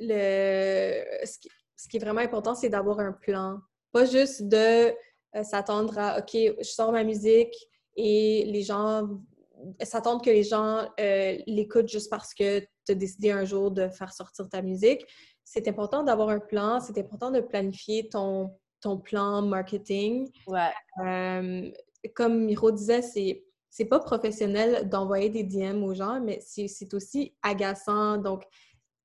le. 0.00 1.04
Ce 1.24 1.38
qui, 1.38 1.48
ce 1.76 1.88
qui 1.88 1.96
est 1.96 2.00
vraiment 2.00 2.20
important, 2.20 2.56
c'est 2.56 2.68
d'avoir 2.68 2.98
un 2.98 3.12
plan. 3.12 3.60
Pas 3.92 4.04
juste 4.04 4.48
de 4.48 4.88
euh, 5.36 5.42
s'attendre 5.44 5.96
à 5.96 6.18
OK, 6.18 6.32
je 6.34 6.64
sors 6.64 6.90
ma 6.90 7.04
musique 7.04 7.54
et 7.96 8.44
les 8.46 8.62
gens 8.62 9.08
s'attendre 9.82 10.22
que 10.22 10.30
les 10.30 10.44
gens 10.44 10.88
euh, 11.00 11.36
l'écoutent 11.46 11.88
juste 11.88 12.10
parce 12.10 12.34
que 12.34 12.60
tu 12.60 12.92
as 12.92 12.94
décidé 12.94 13.30
un 13.30 13.44
jour 13.44 13.70
de 13.70 13.88
faire 13.88 14.12
sortir 14.12 14.48
ta 14.48 14.62
musique. 14.62 15.04
C'est 15.44 15.68
important 15.68 16.02
d'avoir 16.02 16.28
un 16.28 16.40
plan, 16.40 16.80
c'est 16.80 16.98
important 16.98 17.30
de 17.30 17.40
planifier 17.40 18.08
ton, 18.08 18.54
ton 18.80 18.98
plan 18.98 19.42
marketing. 19.42 20.30
Ouais. 20.46 20.70
Euh, 21.04 21.70
comme 22.14 22.44
Miro 22.44 22.70
disait, 22.70 23.02
c'est 23.02 23.44
c'est 23.70 23.84
pas 23.84 24.00
professionnel 24.00 24.88
d'envoyer 24.88 25.28
des 25.28 25.44
DM 25.44 25.84
aux 25.84 25.94
gens, 25.94 26.20
mais 26.20 26.40
c'est 26.40 26.94
aussi 26.94 27.34
agaçant. 27.42 28.16
Donc, 28.16 28.42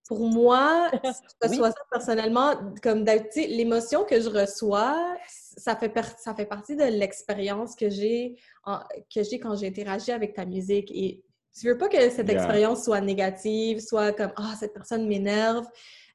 pour 0.07 0.19
moi, 0.27 0.89
que 1.41 1.47
ce 1.47 1.55
soit 1.55 1.71
ça 1.71 1.81
personnellement, 1.91 2.55
comme 2.81 3.03
d'habitude, 3.03 3.49
l'émotion 3.49 4.03
que 4.03 4.19
je 4.19 4.29
reçois, 4.29 5.15
ça 5.29 5.75
fait, 5.75 5.91
ça 6.17 6.33
fait 6.35 6.45
partie 6.45 6.75
de 6.75 6.83
l'expérience 6.83 7.75
que 7.75 7.89
j'ai 7.89 8.35
que 8.65 9.23
j'ai 9.23 9.39
quand 9.39 9.55
j'interagis 9.55 10.11
avec 10.11 10.33
ta 10.33 10.45
musique. 10.45 10.91
Et 10.93 11.23
tu 11.57 11.67
veux 11.67 11.77
pas 11.77 11.87
que 11.87 12.09
cette 12.09 12.29
expérience 12.29 12.83
soit 12.83 13.01
négative, 13.01 13.79
soit 13.79 14.11
comme 14.11 14.31
Ah, 14.35 14.55
cette 14.59 14.73
personne 14.73 15.07
m'énerve. 15.07 15.65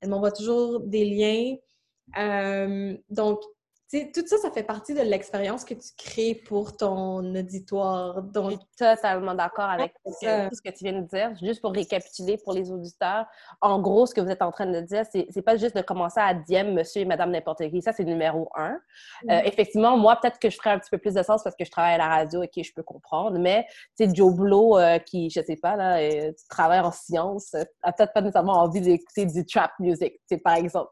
Elle 0.01 0.11
m'envoie 0.11 0.33
toujours 0.33 0.81
des 0.81 1.05
liens. 1.05 1.57
Euh, 2.19 2.97
donc, 3.11 3.41
tout 3.91 4.27
ça, 4.27 4.37
ça 4.39 4.51
fait 4.51 4.63
partie 4.63 4.93
de 4.93 5.01
l'expérience 5.01 5.65
que 5.65 5.75
tu 5.75 5.89
crées 5.97 6.35
pour 6.35 6.77
ton 6.77 7.35
auditoire. 7.35 8.23
Donc... 8.23 8.51
Je 8.51 8.57
suis 8.57 8.67
totalement 8.77 9.35
d'accord 9.35 9.71
avec 9.71 9.95
tout 10.05 10.13
ce 10.21 10.61
que 10.63 10.71
tu 10.71 10.85
viens 10.85 11.01
de 11.01 11.07
dire. 11.07 11.35
Juste 11.43 11.63
pour 11.63 11.73
récapituler 11.73 12.39
pour 12.39 12.53
les 12.53 12.71
auditeurs, 12.71 13.27
en 13.61 13.81
gros, 13.81 14.05
ce 14.07 14.15
que 14.15 14.21
vous 14.21 14.31
êtes 14.31 14.43
en 14.43 14.51
train 14.51 14.67
de 14.67 14.81
dire, 14.81 15.05
c'est 15.11 15.43
pas 15.43 15.57
juste 15.57 15.75
de 15.75 15.83
commencer 15.83 16.21
à 16.21 16.35
DM 16.35 16.75
monsieur 16.75 17.03
et 17.03 17.05
madame 17.05 17.31
n'importe 17.31 17.69
qui. 17.71 17.81
Ça, 17.81 17.93
c'est 17.93 18.05
numéro 18.05 18.51
un. 18.55 18.79
Euh, 19.31 19.41
effectivement, 19.45 19.97
moi, 19.97 20.17
peut-être 20.21 20.39
que 20.39 20.51
je 20.51 20.57
ferais 20.57 20.71
un 20.71 20.79
petit 20.79 20.91
peu 20.91 20.99
plus 20.99 21.15
de 21.15 21.23
sens 21.23 21.43
parce 21.43 21.57
que 21.57 21.65
je 21.65 21.71
travaille 21.71 21.95
à 21.95 21.99
la 21.99 22.09
radio 22.09 22.43
et 22.43 22.49
que 22.49 22.63
je 22.63 22.73
peux 22.75 22.83
comprendre. 22.83 23.39
Mais, 23.39 23.67
tu 23.99 24.07
sais, 24.07 24.15
Joe 24.15 24.35
Blow, 24.35 24.79
euh, 24.79 24.99
qui, 24.99 25.31
je 25.31 25.41
sais 25.41 25.57
pas, 25.57 25.77
là, 25.77 26.03
et, 26.03 26.35
travaille 26.51 26.81
en 26.81 26.93
sciences, 26.93 27.55
a 27.83 27.93
peut-être 27.93 28.13
pas 28.13 28.21
nécessairement 28.21 28.61
envie 28.61 28.81
d'écouter 28.81 29.27
du 29.27 29.47
trap 29.47 29.73
music, 29.79 30.15
par 30.45 30.57
exemple. 30.57 30.91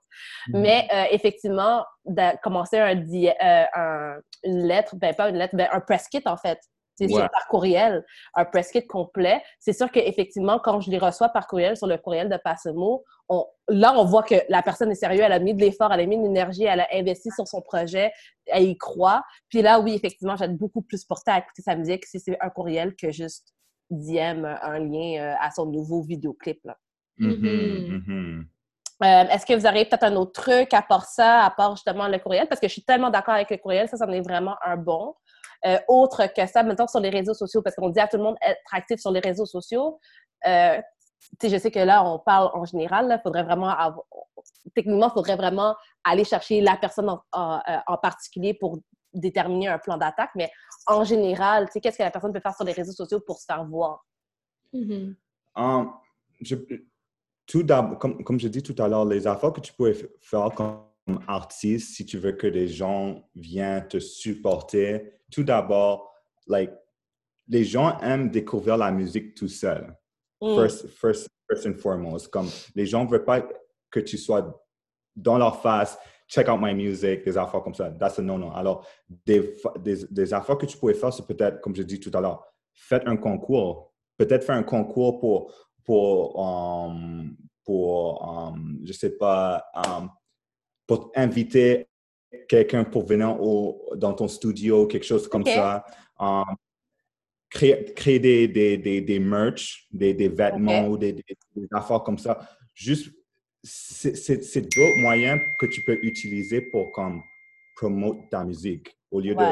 Mm. 0.48 0.60
Mais, 0.60 0.88
euh, 0.94 1.04
effectivement, 1.10 1.84
de 2.06 2.40
commencer 2.42 2.78
euh, 2.86 3.64
un, 3.74 4.16
une 4.44 4.66
lettre, 4.66 4.96
ben 4.96 5.14
pas 5.14 5.28
une 5.28 5.36
lettre, 5.36 5.56
ben 5.56 5.68
un 5.72 5.80
press 5.80 6.08
kit 6.08 6.22
en 6.26 6.36
fait. 6.36 6.58
C'est 6.98 7.08
par 7.08 7.46
courriel, 7.50 8.04
un 8.34 8.46
press 8.46 8.70
kit 8.70 8.86
complet. 8.86 9.42
C'est 9.60 9.74
sûr 9.74 9.90
qu'effectivement, 9.90 10.58
quand 10.58 10.80
je 10.80 10.90
les 10.90 10.96
reçois 10.96 11.28
par 11.28 11.46
courriel 11.46 11.76
sur 11.76 11.86
le 11.86 11.98
courriel 11.98 12.30
de 12.30 12.38
Passemo, 12.42 13.04
on, 13.28 13.44
là, 13.68 13.92
on 13.98 14.04
voit 14.04 14.22
que 14.22 14.36
la 14.48 14.62
personne 14.62 14.90
est 14.90 14.94
sérieuse, 14.94 15.22
elle 15.22 15.32
a 15.32 15.38
mis 15.38 15.52
de 15.52 15.60
l'effort, 15.60 15.92
elle 15.92 16.00
a 16.00 16.06
mis 16.06 16.16
de 16.16 16.22
l'énergie, 16.22 16.64
elle 16.64 16.80
a 16.80 16.88
investi 16.92 17.30
sur 17.32 17.46
son 17.46 17.60
projet, 17.60 18.12
elle 18.46 18.64
y 18.64 18.78
croit. 18.78 19.22
Puis 19.50 19.60
là, 19.60 19.78
oui, 19.80 19.94
effectivement, 19.94 20.36
j'aime 20.36 20.56
beaucoup 20.56 20.80
plus 20.80 21.04
porter 21.04 21.32
à 21.32 21.38
écouter 21.38 21.60
sa 21.60 21.76
musique 21.76 22.06
si 22.06 22.18
c'est 22.18 22.38
un 22.40 22.48
courriel 22.48 22.94
que 22.96 23.10
juste 23.10 23.52
DM 23.90 24.44
un 24.44 24.78
lien 24.78 25.20
euh, 25.20 25.34
à 25.40 25.50
son 25.50 25.66
nouveau 25.66 26.02
vidéoclip. 26.02 26.60
Là. 26.64 26.78
Mm-hmm. 27.18 28.44
Euh, 29.04 29.24
est-ce 29.28 29.44
que 29.44 29.52
vous 29.54 29.66
auriez 29.66 29.84
peut-être 29.84 30.04
un 30.04 30.16
autre 30.16 30.32
truc 30.42 30.72
à 30.72 30.80
part 30.80 31.04
ça, 31.04 31.44
à 31.44 31.50
part 31.50 31.76
justement 31.76 32.08
le 32.08 32.18
courriel? 32.18 32.48
Parce 32.48 32.60
que 32.60 32.66
je 32.66 32.72
suis 32.72 32.84
tellement 32.84 33.10
d'accord 33.10 33.34
avec 33.34 33.50
le 33.50 33.58
courriel, 33.58 33.88
ça, 33.88 33.96
ça 33.96 34.06
en 34.06 34.12
est 34.12 34.22
vraiment 34.22 34.56
un 34.64 34.76
bon. 34.76 35.14
Euh, 35.66 35.78
autre 35.88 36.26
que 36.34 36.46
ça, 36.46 36.62
maintenant 36.62 36.86
sur 36.86 37.00
les 37.00 37.10
réseaux 37.10 37.34
sociaux, 37.34 37.62
parce 37.62 37.76
qu'on 37.76 37.90
dit 37.90 38.00
à 38.00 38.08
tout 38.08 38.16
le 38.16 38.22
monde 38.22 38.36
être 38.40 38.60
actif 38.72 39.00
sur 39.00 39.10
les 39.10 39.20
réseaux 39.20 39.46
sociaux. 39.46 40.00
Euh, 40.46 40.80
je 41.42 41.58
sais 41.58 41.70
que 41.70 41.78
là, 41.78 42.04
on 42.04 42.18
parle 42.18 42.50
en 42.54 42.64
général, 42.64 43.20
faudrait 43.22 43.42
vraiment 43.42 43.68
avoir, 43.68 44.04
techniquement, 44.74 45.08
il 45.08 45.12
faudrait 45.12 45.36
vraiment 45.36 45.74
aller 46.04 46.24
chercher 46.24 46.60
la 46.60 46.76
personne 46.76 47.10
en, 47.32 47.98
particulier 48.00 48.54
pour 48.54 48.78
déterminer 49.12 49.68
un 49.68 49.78
plan 49.78 49.96
d'attaque, 49.96 50.30
mais 50.36 50.50
en 50.86 51.04
général, 51.04 51.68
qu'est-ce 51.70 51.98
que 51.98 52.02
la 52.02 52.10
personne 52.10 52.32
peut 52.32 52.40
faire 52.40 52.54
sur 52.54 52.64
les 52.64 52.72
réseaux 52.72 52.92
sociaux 52.92 53.20
pour 53.26 53.38
se 53.38 53.44
faire 53.46 53.64
voir? 53.64 54.04
Mm-hmm. 54.72 55.14
Um, 55.56 55.94
je, 56.40 56.54
tout 57.46 57.64
comme, 57.98 58.24
comme 58.24 58.40
je 58.40 58.48
dis 58.48 58.62
tout 58.62 58.80
à 58.82 58.88
l'heure, 58.88 59.04
les 59.04 59.26
affaires 59.26 59.52
que 59.52 59.60
tu 59.60 59.72
peux 59.72 59.92
faire 60.20 60.50
comme 60.54 61.20
artiste, 61.28 61.94
si 61.94 62.04
tu 62.04 62.18
veux 62.18 62.32
que 62.32 62.46
les 62.46 62.68
gens 62.68 63.28
viennent 63.34 63.86
te 63.86 63.98
supporter, 63.98 65.12
tout 65.30 65.44
d'abord, 65.44 66.12
like, 66.46 66.72
les 67.48 67.64
gens 67.64 67.98
aiment 68.00 68.30
découvrir 68.30 68.76
la 68.76 68.90
musique 68.90 69.34
tout 69.34 69.48
seul. 69.48 69.96
Mm. 70.40 70.54
First, 70.56 70.88
first, 70.88 71.28
first 71.48 71.66
and 71.66 71.74
foremost. 71.74 72.28
Comme 72.28 72.48
les 72.74 72.86
gens 72.86 73.04
ne 73.04 73.10
veulent 73.10 73.24
pas 73.24 73.46
que 73.90 74.00
tu 74.00 74.18
sois 74.18 74.60
dans 75.14 75.38
leur 75.38 75.62
face, 75.62 75.96
check 76.28 76.48
out 76.48 76.58
my 76.60 76.74
music, 76.74 77.24
des 77.24 77.38
affaires 77.38 77.62
comme 77.62 77.74
ça. 77.74 77.90
That's 77.90 78.18
a 78.18 78.22
no-no. 78.22 78.50
Alors, 78.52 78.86
des, 79.08 79.54
des, 79.78 80.04
des, 80.10 80.34
affaires 80.34 80.58
que 80.58 80.66
tu 80.66 80.76
pourrais 80.76 80.94
faire, 80.94 81.12
c'est 81.12 81.26
peut-être, 81.26 81.60
comme 81.60 81.74
je 81.74 81.82
dis 81.82 82.00
tout 82.00 82.10
à 82.12 82.20
l'heure, 82.20 82.44
faites 82.74 83.06
un 83.06 83.16
concours. 83.16 83.92
Peut-être 84.18 84.44
faire 84.44 84.56
un 84.56 84.62
concours 84.62 85.20
pour 85.20 85.52
pour, 85.86 86.38
um, 86.38 87.36
pour 87.64 88.22
um, 88.28 88.80
je 88.84 88.92
sais 88.92 89.16
pas, 89.16 89.64
um, 89.74 90.10
pour 90.86 91.12
inviter 91.14 91.88
quelqu'un 92.48 92.84
pour 92.84 93.06
venir 93.06 93.40
au, 93.40 93.94
dans 93.96 94.12
ton 94.12 94.28
studio, 94.28 94.86
quelque 94.86 95.06
chose 95.06 95.28
comme 95.28 95.46
ça. 95.46 95.86
créer, 97.48 97.94
créer 97.94 98.18
des, 98.18 98.48
des, 98.48 98.76
des, 98.76 99.00
des 99.00 99.18
merch, 99.18 99.86
des, 99.92 100.12
des 100.12 100.28
vêtements 100.28 100.88
ou 100.88 100.98
des, 100.98 101.12
des, 101.12 101.24
affaires 101.72 102.02
comme 102.02 102.18
ça. 102.18 102.48
Juste, 102.74 103.14
c'est 103.62 104.62
d'autres 104.62 105.00
moyens 105.00 105.40
que 105.58 105.66
tu 105.66 105.82
peux 105.82 105.98
utiliser 106.02 106.60
pour 106.60 106.92
comme 106.92 107.22
promouvoir 107.76 108.28
ta 108.30 108.44
musique 108.44 108.96
au 109.10 109.20
lieu 109.20 109.34
de 109.34 109.44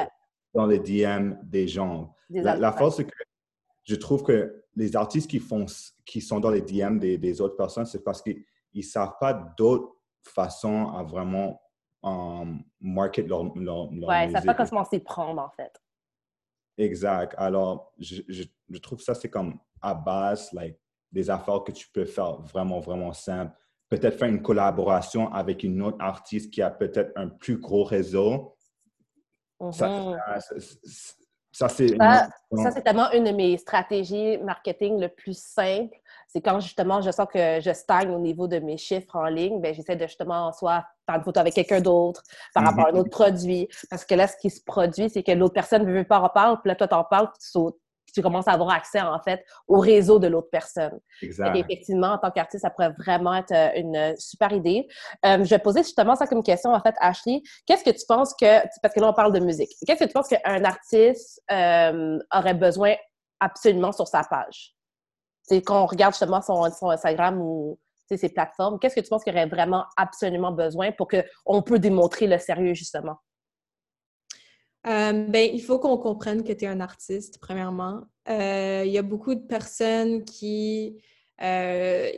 dans 0.53 0.67
les 0.67 0.79
DM 0.79 1.35
des 1.43 1.67
gens. 1.67 2.15
la, 2.31 2.57
la 2.57 2.73
force, 2.73 2.97
c'est 2.97 3.05
que 3.05 3.11
je 3.85 3.95
trouve 3.95 4.23
que 4.23 4.65
les 4.75 4.97
artistes 4.97 5.31
qui, 5.31 5.39
font, 5.39 5.67
qui 6.05 6.21
sont 6.21 6.41
dans 6.41 6.51
les 6.51 6.63
DM 6.63 6.99
des, 6.99 7.19
des 7.19 7.41
autres 7.41 7.57
personnes, 7.57 7.87
c'est 7.87 8.03
parce 8.03 8.23
qu'ils 8.23 8.45
ne 8.75 8.83
savent 8.83 9.17
pas 9.21 9.35
d'autres 9.57 9.93
façons 10.23 10.89
à 10.89 11.03
vraiment 11.03 11.61
um, 12.03 12.63
market 12.81 13.29
leur, 13.29 13.45
leur, 13.57 13.93
leur 13.93 14.09
ouais, 14.09 14.25
ils 14.25 14.29
ne 14.29 14.33
savent 14.33 14.45
pas 14.45 14.55
comment 14.55 14.85
s'y 14.85 14.99
prendre, 15.01 15.41
en 15.41 15.51
fait. 15.51 15.81
Exact. 16.77 17.35
Alors, 17.39 17.93
je, 17.99 18.23
je, 18.29 18.79
trouve 18.79 19.01
ça, 19.01 19.15
c'est 19.15 19.31
comme 19.31 19.59
à 19.81 19.95
base, 19.95 20.53
like, 20.53 20.79
des 21.13 21.31
affaires 21.31 21.63
que 21.63 21.71
tu 21.71 21.89
peux 21.93 22.05
faire 22.05 22.41
vraiment, 22.41 22.81
vraiment 22.81 23.13
simple. 23.13 23.55
Peut-être 23.89 24.19
faire 24.19 24.29
une 24.29 24.43
collaboration 24.43 25.33
avec 25.33 25.63
une 25.63 25.81
autre 25.83 25.99
artiste 26.01 26.53
qui 26.53 26.63
a 26.63 26.71
peut-être 26.71 27.13
un 27.15 27.29
plus 27.29 27.59
gros 27.59 27.85
réseau. 27.85 28.57
ça, 29.71 29.89
mm-hmm. 29.89 31.17
Ça, 31.55 31.69
c'est 31.69 31.97
ça, 31.97 32.71
c'est 32.73 32.83
tellement 32.83 33.11
une 33.13 33.25
de 33.25 33.31
mes 33.31 33.57
stratégies 33.59 34.39
marketing 34.39 35.01
le 35.01 35.09
plus 35.09 35.39
simple. 35.39 35.97
C'est 36.27 36.41
quand 36.41 36.59
justement 36.59 37.01
je 37.01 37.13
sens 37.13 37.29
que 37.33 37.61
je 37.61 37.73
stagne 37.73 38.11
au 38.11 38.19
niveau 38.19 38.49
de 38.49 38.59
mes 38.59 38.77
chiffres 38.77 39.15
en 39.15 39.27
ligne, 39.27 39.61
ben 39.61 39.73
j'essaie 39.73 39.95
de 39.95 40.07
justement 40.07 40.53
soit 40.53 40.85
faire 41.07 41.17
une 41.17 41.23
photo 41.23 41.39
avec 41.39 41.55
quelqu'un 41.55 41.81
d'autre 41.81 42.23
par 42.55 42.65
rapport 42.65 42.87
à 42.87 42.89
un 42.89 42.93
mm-hmm. 42.93 42.99
autre 42.99 43.11
produit. 43.11 43.69
Parce 43.89 44.05
que 44.05 44.17
là, 44.17 44.27
ce 44.27 44.37
qui 44.37 44.51
se 44.51 44.63
produit, 44.65 45.09
c'est 45.11 45.23
que 45.23 45.31
l'autre 45.31 45.55
personne 45.55 45.87
ne 45.87 45.93
veut 45.93 46.05
pas 46.05 46.21
en 46.21 46.29
parler, 46.29 46.57
puis 46.61 46.69
là, 46.69 46.75
toi, 46.75 46.89
t'en 46.89 47.05
parles, 47.05 47.29
tu 47.41 47.49
sautes 47.49 47.79
tu 48.15 48.23
commences 48.23 48.49
à 48.49 48.53
avoir 48.53 48.71
accès, 48.71 49.01
en 49.01 49.21
fait, 49.21 49.45
au 49.67 49.79
réseau 49.79 50.19
de 50.19 50.29
l'autre 50.29 50.49
personne. 50.51 50.99
Exact. 51.21 51.57
effectivement, 51.57 52.13
en 52.13 52.19
tant 52.19 52.31
qu'artiste, 52.31 52.63
ça 52.63 52.71
pourrait 52.71 52.95
vraiment 52.99 53.35
être 53.35 53.53
euh, 53.53 53.71
une 53.77 54.15
super 54.17 54.53
idée. 54.53 54.87
Euh, 55.27 55.45
je 55.45 55.51
vais 55.51 55.59
poser 55.59 55.83
justement 55.83 56.15
ça 56.15 56.27
comme 56.27 56.43
question, 56.43 56.73
en 56.73 56.81
fait, 56.81 56.95
Ashley. 57.01 57.43
Qu'est-ce 57.67 57.85
que 57.85 57.91
tu 57.91 58.07
penses 58.07 58.35
que, 58.35 58.63
parce 58.81 58.95
que 58.95 59.01
là, 59.01 59.09
on 59.09 59.13
parle 59.13 59.33
de 59.33 59.41
musique, 59.41 59.71
qu'est-ce 59.87 60.01
que 60.01 60.09
tu 60.09 60.13
penses 60.13 60.29
qu'un 60.29 60.65
artiste 60.65 61.43
euh, 61.51 62.19
aurait 62.35 62.55
besoin 62.55 62.95
absolument 63.41 63.93
sur 63.93 64.07
sa 64.07 64.23
page? 64.23 64.75
C'est 65.43 65.61
qu'on 65.63 65.87
regarde 65.87 66.15
justement 66.15 66.41
son, 66.41 66.71
son 66.71 66.91
Instagram 66.91 67.41
ou 67.41 67.79
ses 68.09 68.29
plateformes, 68.29 68.79
qu'est-ce 68.79 68.95
que 68.95 69.01
tu 69.01 69.09
penses 69.09 69.25
qu'il 69.25 69.33
aurait 69.33 69.47
vraiment 69.47 69.85
absolument 69.97 70.53
besoin 70.53 70.93
pour 70.93 71.09
qu'on 71.09 71.63
peut 71.63 71.79
démontrer 71.79 72.27
le 72.27 72.39
sérieux, 72.39 72.75
justement? 72.75 73.17
Euh, 74.87 75.13
ben, 75.29 75.51
il 75.53 75.63
faut 75.63 75.79
qu'on 75.79 75.97
comprenne 75.97 76.45
que 76.45 76.53
tu 76.53 76.65
es 76.65 76.69
un 76.69 76.81
artiste, 76.81 77.39
premièrement. 77.41 78.03
Euh, 78.29 78.83
il 78.85 78.93
y 78.93 78.99
a 78.99 79.03
beaucoup 79.03 79.35
de 79.35 79.47
personnes 79.47 80.25
qui... 80.25 81.03
Euh, 81.43 82.11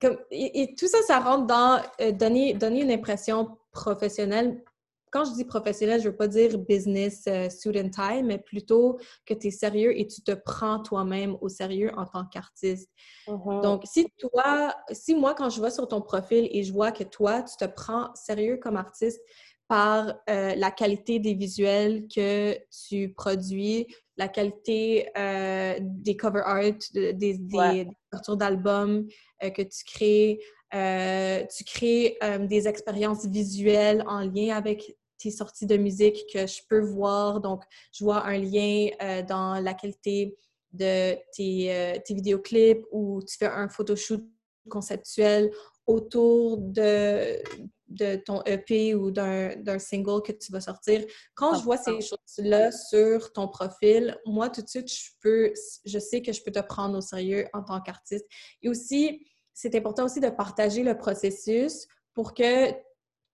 comme, 0.00 0.18
et, 0.30 0.74
tout 0.78 0.86
ça, 0.86 0.98
ça 1.06 1.18
rentre 1.18 1.46
dans 1.46 1.80
donner, 2.12 2.54
donner 2.54 2.82
une 2.82 2.90
impression 2.90 3.56
professionnelle. 3.72 4.62
Quand 5.10 5.24
je 5.24 5.32
dis 5.32 5.44
professionnel, 5.44 6.00
je 6.00 6.06
ne 6.06 6.10
veux 6.10 6.16
pas 6.16 6.28
dire 6.28 6.58
business 6.58 7.26
student 7.48 7.88
time, 7.88 8.26
mais 8.26 8.38
plutôt 8.38 8.98
que 9.24 9.32
tu 9.32 9.46
es 9.46 9.50
sérieux 9.50 9.98
et 9.98 10.06
tu 10.06 10.20
te 10.20 10.32
prends 10.32 10.82
toi-même 10.82 11.38
au 11.40 11.48
sérieux 11.48 11.90
en 11.96 12.04
tant 12.04 12.26
qu'artiste. 12.26 12.90
Mm-hmm. 13.26 13.62
Donc, 13.62 13.84
si 13.86 14.06
toi, 14.18 14.74
si 14.90 15.14
moi, 15.14 15.34
quand 15.34 15.48
je 15.48 15.58
vois 15.58 15.70
sur 15.70 15.88
ton 15.88 16.02
profil 16.02 16.48
et 16.52 16.62
je 16.62 16.72
vois 16.72 16.92
que 16.92 17.04
toi, 17.04 17.42
tu 17.42 17.56
te 17.56 17.64
prends 17.64 18.14
sérieux 18.14 18.58
comme 18.58 18.76
artiste, 18.76 19.20
par 19.68 20.14
euh, 20.30 20.54
la 20.54 20.70
qualité 20.70 21.18
des 21.18 21.34
visuels 21.34 22.06
que 22.14 22.56
tu 22.88 23.12
produis, 23.12 23.86
la 24.16 24.28
qualité 24.28 25.08
euh, 25.18 25.76
des 25.80 26.16
cover 26.16 26.42
art, 26.44 26.78
des, 26.94 27.12
des, 27.12 27.88
d'albums 28.28 29.06
euh, 29.42 29.50
que 29.50 29.62
tu 29.62 29.84
crées. 29.84 30.38
tu 31.56 31.64
crées 31.64 32.18
des 32.40 32.68
expériences 32.68 33.26
visuelles 33.26 34.04
en 34.06 34.20
lien 34.20 34.56
avec 34.56 34.96
tes 35.18 35.30
sorties 35.30 35.66
de 35.66 35.76
musique 35.76 36.24
que 36.32 36.46
je 36.46 36.60
peux 36.68 36.80
voir. 36.80 37.40
Donc, 37.40 37.62
je 37.92 38.04
vois 38.04 38.24
un 38.26 38.38
lien 38.38 38.88
dans 39.28 39.60
la 39.60 39.74
qualité 39.74 40.36
de 40.72 41.14
tes, 41.32 42.00
tes 42.04 42.14
vidéoclips 42.14 42.84
ou 42.90 43.22
tu 43.22 43.36
fais 43.38 43.46
un 43.46 43.68
photoshoot 43.68 44.22
conceptuel 44.68 45.50
autour 45.86 46.58
de, 46.58 47.40
de 47.88 48.16
ton 48.16 48.42
EP 48.44 48.94
ou 48.94 49.10
d'un 49.10 49.78
single 49.78 50.22
que 50.22 50.32
tu 50.32 50.52
vas 50.52 50.60
sortir. 50.60 51.04
Quand 51.34 51.54
je 51.54 51.62
vois 51.62 51.76
ces 51.76 52.00
choses-là 52.00 52.72
sur 52.72 53.32
ton 53.32 53.48
profil, 53.48 54.18
moi, 54.26 54.48
tout 54.48 54.62
de 54.62 54.68
suite, 54.68 54.92
je 54.92 55.10
peux, 55.20 55.52
je 55.84 55.98
sais 55.98 56.22
que 56.22 56.32
je 56.32 56.42
peux 56.42 56.50
te 56.50 56.60
prendre 56.60 56.98
au 56.98 57.00
sérieux 57.00 57.46
en 57.52 57.62
tant 57.62 57.80
qu'artiste. 57.80 58.26
Et 58.62 58.68
aussi, 58.68 59.26
c'est 59.54 59.74
important 59.74 60.04
aussi 60.04 60.20
de 60.20 60.28
partager 60.28 60.82
le 60.82 60.96
processus 60.96 61.86
pour 62.12 62.34
que 62.34 62.72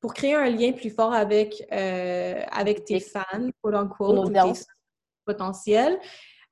pour 0.01 0.15
créer 0.15 0.35
un 0.35 0.51
lien 0.51 0.73
plus 0.73 0.91
fort 0.91 1.13
avec, 1.13 1.65
euh, 1.73 2.43
avec 2.51 2.85
tes 2.85 2.99
fans, 2.99 3.51
quote 3.63 3.75
unquote, 3.75 4.33
tes 4.33 4.65
potentiels, 5.25 5.99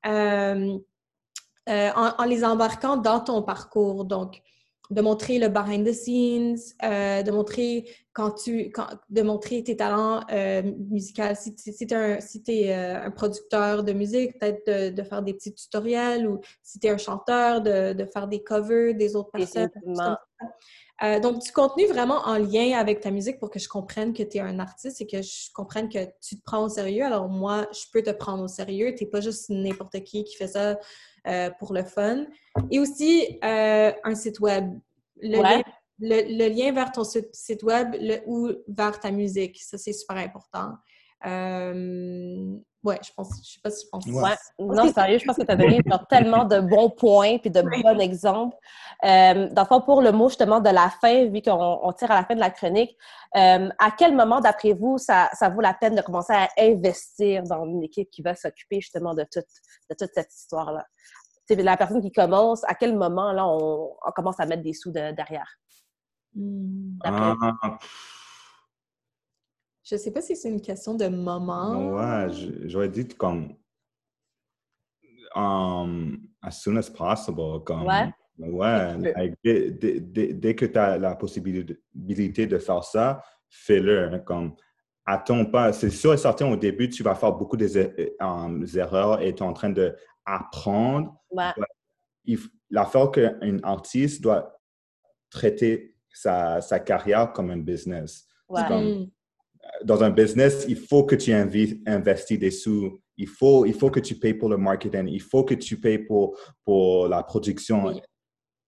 euh, 0.07 0.79
euh, 1.69 1.91
en, 1.97 2.13
en, 2.17 2.25
les 2.25 2.45
embarquant 2.45 2.97
dans 2.97 3.19
ton 3.19 3.43
parcours. 3.43 4.05
Donc, 4.05 4.41
de 4.91 5.01
montrer 5.01 5.39
le 5.39 5.49
behind 5.49 5.87
the 5.87 5.93
scenes, 5.93 6.59
euh, 6.83 7.23
de 7.23 7.31
montrer 7.31 7.89
quand 8.13 8.33
tu, 8.33 8.71
quand, 8.73 8.87
de 9.09 9.23
montrer 9.23 9.63
tes 9.63 9.77
talents 9.77 10.21
euh, 10.33 10.63
musicaux. 10.91 11.23
Si, 11.35 11.55
si 11.57 11.87
tu 11.87 11.95
es, 11.95 11.97
un, 11.97 12.21
si 12.21 12.43
es 12.49 12.73
un 12.73 13.11
producteur 13.11 13.85
de 13.85 13.93
musique, 13.93 14.39
peut-être 14.39 14.67
de, 14.67 14.91
de, 14.91 15.03
faire 15.03 15.23
des 15.23 15.35
petits 15.35 15.55
tutoriels 15.55 16.27
ou 16.27 16.41
si 16.63 16.79
tu 16.81 16.89
es 16.89 16.91
un 16.91 16.99
chanteur, 16.99 17.61
de, 17.61 17.93
de, 17.93 18.05
faire 18.05 18.27
des 18.27 18.43
covers 18.43 18.95
des 18.95 19.15
autres 19.15 19.31
personnes. 19.31 19.71
Euh, 21.03 21.19
donc, 21.19 21.43
du 21.43 21.51
contenu 21.51 21.87
vraiment 21.87 22.19
en 22.27 22.37
lien 22.37 22.79
avec 22.79 23.01
ta 23.01 23.11
musique 23.11 23.39
pour 23.39 23.49
que 23.49 23.59
je 23.59 23.69
comprenne 23.69 24.13
que 24.13 24.23
tu 24.23 24.37
es 24.37 24.41
un 24.41 24.59
artiste 24.59 25.01
et 25.01 25.07
que 25.07 25.23
je 25.23 25.51
comprenne 25.55 25.89
que 25.89 26.05
tu 26.21 26.37
te 26.37 26.43
prends 26.45 26.63
au 26.63 26.69
sérieux. 26.69 27.05
Alors, 27.05 27.29
moi, 27.29 27.67
je 27.73 27.85
peux 27.91 28.03
te 28.03 28.11
prendre 28.11 28.45
au 28.45 28.49
sérieux. 28.49 28.95
Tu 28.95 29.05
n'es 29.05 29.11
pas 29.11 29.23
juste 29.23 29.49
n'importe 29.49 29.99
qui 30.05 30.25
qui 30.25 30.37
fait 30.37 30.49
ça 30.49 30.79
euh, 31.27 31.51
pour 31.59 31.73
le 31.73 31.83
fun. 31.83 32.27
Et 32.71 32.79
aussi, 32.79 33.39
euh, 33.45 33.93
un 34.05 34.15
site 34.15 34.41
web. 34.41 34.79
Le, 35.23 35.43
lien, 35.43 35.63
le, 35.99 36.49
lien, 36.49 36.73
vers 36.73 36.93
ton 36.93 37.05
site 37.05 37.63
web 37.63 37.95
ou 38.27 38.51
vers 38.69 38.99
ta 38.99 39.11
musique. 39.11 39.61
Ça, 39.61 39.79
c'est 39.79 39.93
super 39.93 40.17
important. 40.17 40.75
Ouais, 42.83 42.99
je 43.05 43.11
pense, 43.15 43.29
je 43.45 43.53
sais 43.53 43.61
pas 43.63 43.71
si 43.71 43.85
je 43.85 43.91
pense. 43.91 44.07
Ouais. 44.07 44.35
Non, 44.59 44.91
sérieux, 44.91 45.19
je 45.19 45.27
pense 45.27 45.37
que 45.37 45.43
tu 45.43 45.51
as 45.51 45.57
donné 45.57 45.81
tellement 46.09 46.47
de 46.47 46.61
bons 46.61 46.89
points 46.89 47.37
et 47.45 47.51
de 47.51 47.61
bons 47.61 47.99
exemples. 47.99 48.57
Euh, 49.05 49.51
dans 49.51 49.63
le 49.63 49.67
fond, 49.67 49.83
pour 49.83 50.01
le 50.01 50.13
mot 50.13 50.31
justement 50.31 50.61
de 50.61 50.71
la 50.71 50.89
fin, 50.89 51.27
vu 51.27 51.43
qu'on 51.43 51.93
tire 51.93 52.11
à 52.11 52.15
la 52.15 52.25
fin 52.25 52.35
de 52.35 52.41
la 52.41 52.49
chronique, 52.49 52.97
euh, 53.37 53.69
à 53.79 53.91
quel 53.91 54.17
moment, 54.17 54.41
d'après 54.41 54.73
vous, 54.73 54.97
ça, 54.97 55.29
ça, 55.35 55.51
vaut 55.51 55.61
la 55.61 55.75
peine 55.75 55.95
de 55.95 56.01
commencer 56.01 56.33
à 56.33 56.49
investir 56.59 57.43
dans 57.43 57.67
une 57.67 57.83
équipe 57.83 58.11
qui 58.11 58.23
va 58.23 58.35
s'occuper 58.35 58.81
justement 58.81 59.13
de 59.13 59.25
toute, 59.31 59.45
de 59.91 59.97
toute 59.99 60.11
cette 60.15 60.33
histoire-là? 60.35 60.87
La 61.51 61.77
personne 61.77 62.01
qui 62.01 62.13
commence, 62.13 62.63
à 62.65 62.75
quel 62.75 62.97
moment 62.97 63.33
là 63.33 63.47
on, 63.47 63.93
commence 64.15 64.39
à 64.41 64.47
mettre 64.47 64.63
des 64.63 64.73
sous 64.73 64.91
derrière? 64.91 65.53
Hmm. 66.35 66.97
Je 69.91 69.97
sais 69.97 70.13
pas 70.13 70.21
si 70.21 70.37
c'est 70.37 70.49
une 70.49 70.61
question 70.61 70.95
de 70.95 71.09
moment. 71.09 71.95
Ouais, 71.95 72.29
j'aurais 72.67 72.89
dit 72.89 73.09
comme 73.09 73.57
um, 75.35 76.17
as 76.41 76.53
soon 76.53 76.77
as 76.77 76.89
possible. 76.89 77.65
Comme, 77.65 77.87
ouais. 77.87 78.13
Ouais, 78.39 78.97
dès, 79.43 80.55
que 80.55 80.65
tu 80.65 80.79
as 80.79 80.97
la 80.97 81.17
possibilité 81.17 82.47
de 82.47 82.59
faire 82.59 82.85
ça, 82.85 83.23
fais-le. 83.49 84.15
Hein, 84.15 84.19
comme, 84.21 84.55
attends 85.05 85.45
pas. 85.45 85.73
C'est 85.73 85.91
sûr 85.91 86.15
et 86.15 86.19
certain, 86.19 86.47
au 86.47 86.57
début, 86.57 86.89
tu 86.89 87.03
vas 87.03 87.17
faire 87.17 87.33
beaucoup 87.33 87.57
des 87.57 87.77
um, 88.21 88.65
erreurs 88.75 89.21
et 89.21 89.35
tu 89.35 89.43
es 89.43 89.47
en 89.47 89.53
train 89.53 89.71
d'apprendre. 89.71 91.17
Ouais. 91.33 91.51
L'affaire 92.71 93.11
qu'un 93.11 93.59
artiste 93.65 94.23
doit 94.23 94.57
traiter 95.31 95.97
sa, 96.13 96.61
sa, 96.61 96.79
carrière 96.79 97.33
comme 97.33 97.51
un 97.51 97.59
business. 97.59 98.29
Ouais. 98.49 98.63
Comme, 98.69 99.11
dans 99.85 100.03
un 100.03 100.11
business, 100.11 100.65
il 100.69 100.77
faut 100.77 101.05
que 101.05 101.15
tu 101.15 101.33
investis 101.33 102.39
des 102.39 102.51
sous. 102.51 103.01
Il 103.17 103.29
faut, 103.29 103.67
il 103.67 103.75
faut 103.75 103.91
que 103.91 104.01
tu 104.01 104.15
payes 104.15 104.35
pour 104.35 104.49
le 104.49 104.57
marketing. 104.57 105.09
Il 105.09 105.21
faut 105.21 105.45
que 105.45 105.55
tu 105.55 105.79
payes 105.79 105.99
pour, 105.99 106.39
pour 106.65 107.09
la 107.09 107.23
production. 107.23 108.01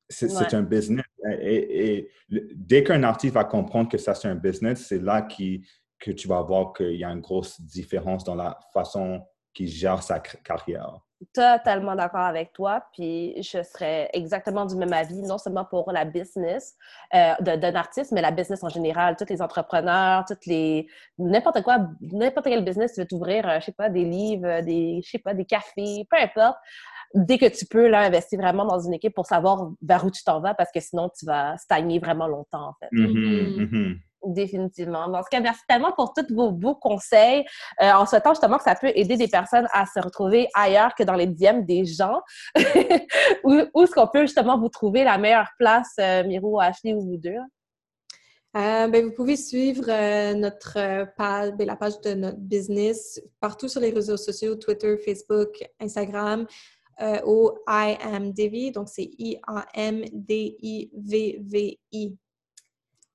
C'est 0.09 0.55
un 0.55 0.63
business. 0.63 1.05
Et, 1.41 2.09
dès 2.29 2.85
qu'un 2.85 3.03
artiste 3.03 3.35
va 3.35 3.45
comprendre 3.45 3.89
que 3.89 3.99
ça, 3.99 4.15
c'est 4.15 4.29
un 4.29 4.35
business, 4.35 4.87
c'est 4.89 5.03
là 5.03 5.23
qui, 5.23 5.67
que 5.99 6.11
tu 6.11 6.29
vas 6.29 6.43
voir 6.43 6.73
qu'il 6.75 6.97
y 6.97 7.05
a 7.05 7.09
une 7.09 7.21
grosse 7.21 7.61
différence 7.61 8.25
dans 8.25 8.35
la 8.35 8.59
façon 8.75 9.23
qu'il 9.55 9.69
gère 9.69 10.03
sa 10.03 10.21
carrière 10.21 11.01
totalement 11.33 11.95
d'accord 11.95 12.21
avec 12.21 12.53
toi, 12.53 12.85
puis 12.93 13.35
je 13.43 13.63
serais 13.63 14.11
exactement 14.13 14.67
du 14.67 14.77
même 14.77 14.93
avis, 14.93 15.23
non 15.23 15.39
seulement 15.39 15.65
pour 15.65 15.91
la 15.93 16.05
business 16.05 16.77
euh, 17.15 17.35
d'un 17.41 17.75
artiste, 17.75 18.13
mais 18.13 18.21
la 18.21 18.31
business 18.31 18.63
en 18.63 18.69
général, 18.69 19.17
tous 19.17 19.29
les 19.29 19.43
entrepreneurs, 19.43 20.25
toutes 20.27 20.47
les 20.47 20.87
n'importe 21.19 21.63
quoi, 21.63 21.79
n'importe 22.01 22.47
quel 22.47 22.65
business 22.65 22.95
tu 22.95 23.01
veux 23.01 23.07
t'ouvrir, 23.07 23.49
euh, 23.49 23.61
je 23.61 23.67
sais 23.67 23.73
pas, 23.73 23.89
des 23.89 24.05
livres, 24.05 24.61
des, 24.63 25.01
je 25.05 25.11
sais 25.11 25.19
pas, 25.19 25.35
des 25.35 25.45
cafés, 25.45 26.07
peu 26.11 26.17
importe. 26.17 26.59
Dès 27.15 27.39
que 27.39 27.47
tu 27.47 27.67
peux, 27.67 27.89
là, 27.89 28.01
investir 28.01 28.39
vraiment 28.41 28.65
dans 28.65 28.81
une 28.81 28.95
équipe 28.95 29.15
pour 29.15 29.27
savoir 29.27 29.71
vers 29.83 30.05
où 30.05 30.11
tu 30.11 30.25
t'en 30.25 30.41
vas, 30.41 30.55
parce 30.55 30.71
que 30.73 30.81
sinon, 30.81 31.11
tu 31.19 31.27
vas 31.27 31.57
stagner 31.59 31.99
vraiment 31.99 32.27
longtemps, 32.27 32.69
en 32.69 32.75
fait. 32.81 32.89
Mm-hmm, 32.93 33.13
mm-hmm. 33.13 33.71
Mm-hmm. 33.71 33.99
Définitivement. 34.25 35.01
En 35.01 35.19
tout 35.19 35.29
cas, 35.31 35.41
merci 35.41 35.63
tellement 35.69 35.93
pour 35.93 36.15
tous 36.15 36.33
vos 36.33 36.53
beaux 36.53 36.77
conseils. 36.77 37.45
Euh, 37.83 37.91
en 37.93 38.07
souhaitant 38.07 38.31
justement 38.31 38.57
que 38.57 38.63
ça 38.63 38.77
peut 38.77 38.93
aider 38.95 39.17
des 39.17 39.27
personnes 39.27 39.67
à 39.73 39.85
se 39.85 39.99
retrouver 39.99 40.49
ailleurs 40.55 40.95
que 40.95 41.03
dans 41.03 41.15
les 41.15 41.27
DM 41.27 41.65
des 41.65 41.85
gens. 41.85 42.21
où, 43.45 43.53
est-ce 43.53 43.91
qu'on 43.91 44.07
peut 44.07 44.23
justement 44.23 44.59
vous 44.59 44.69
trouver 44.69 45.03
la 45.03 45.19
meilleure 45.19 45.51
place, 45.59 45.95
euh, 45.99 46.23
Miro, 46.25 46.61
Ashley 46.61 46.95
ou 46.95 47.01
vous 47.01 47.17
deux? 47.17 47.35
Euh, 48.55 48.87
ben, 48.87 49.07
vous 49.07 49.13
pouvez 49.13 49.37
suivre 49.37 49.87
notre 50.35 51.07
page, 51.17 51.53
ben, 51.55 51.67
la 51.67 51.77
page 51.77 52.01
de 52.03 52.15
notre 52.15 52.39
business 52.39 53.21
partout 53.41 53.67
sur 53.67 53.81
les 53.81 53.91
réseaux 53.91 54.19
sociaux, 54.19 54.55
Twitter, 54.55 54.97
Facebook, 54.99 55.65
Instagram, 55.81 56.47
au 57.25 57.59
I 57.69 57.97
am 58.03 58.33
Divi. 58.33 58.71
Donc, 58.71 58.89
c'est 58.89 59.11
I-A-M-D-I-V-V-I 59.19 60.13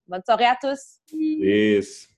Bonne 0.08 0.22
soirée 0.24 0.46
à 0.46 0.58
tous. 0.62 1.00
Peace. 1.08 2.08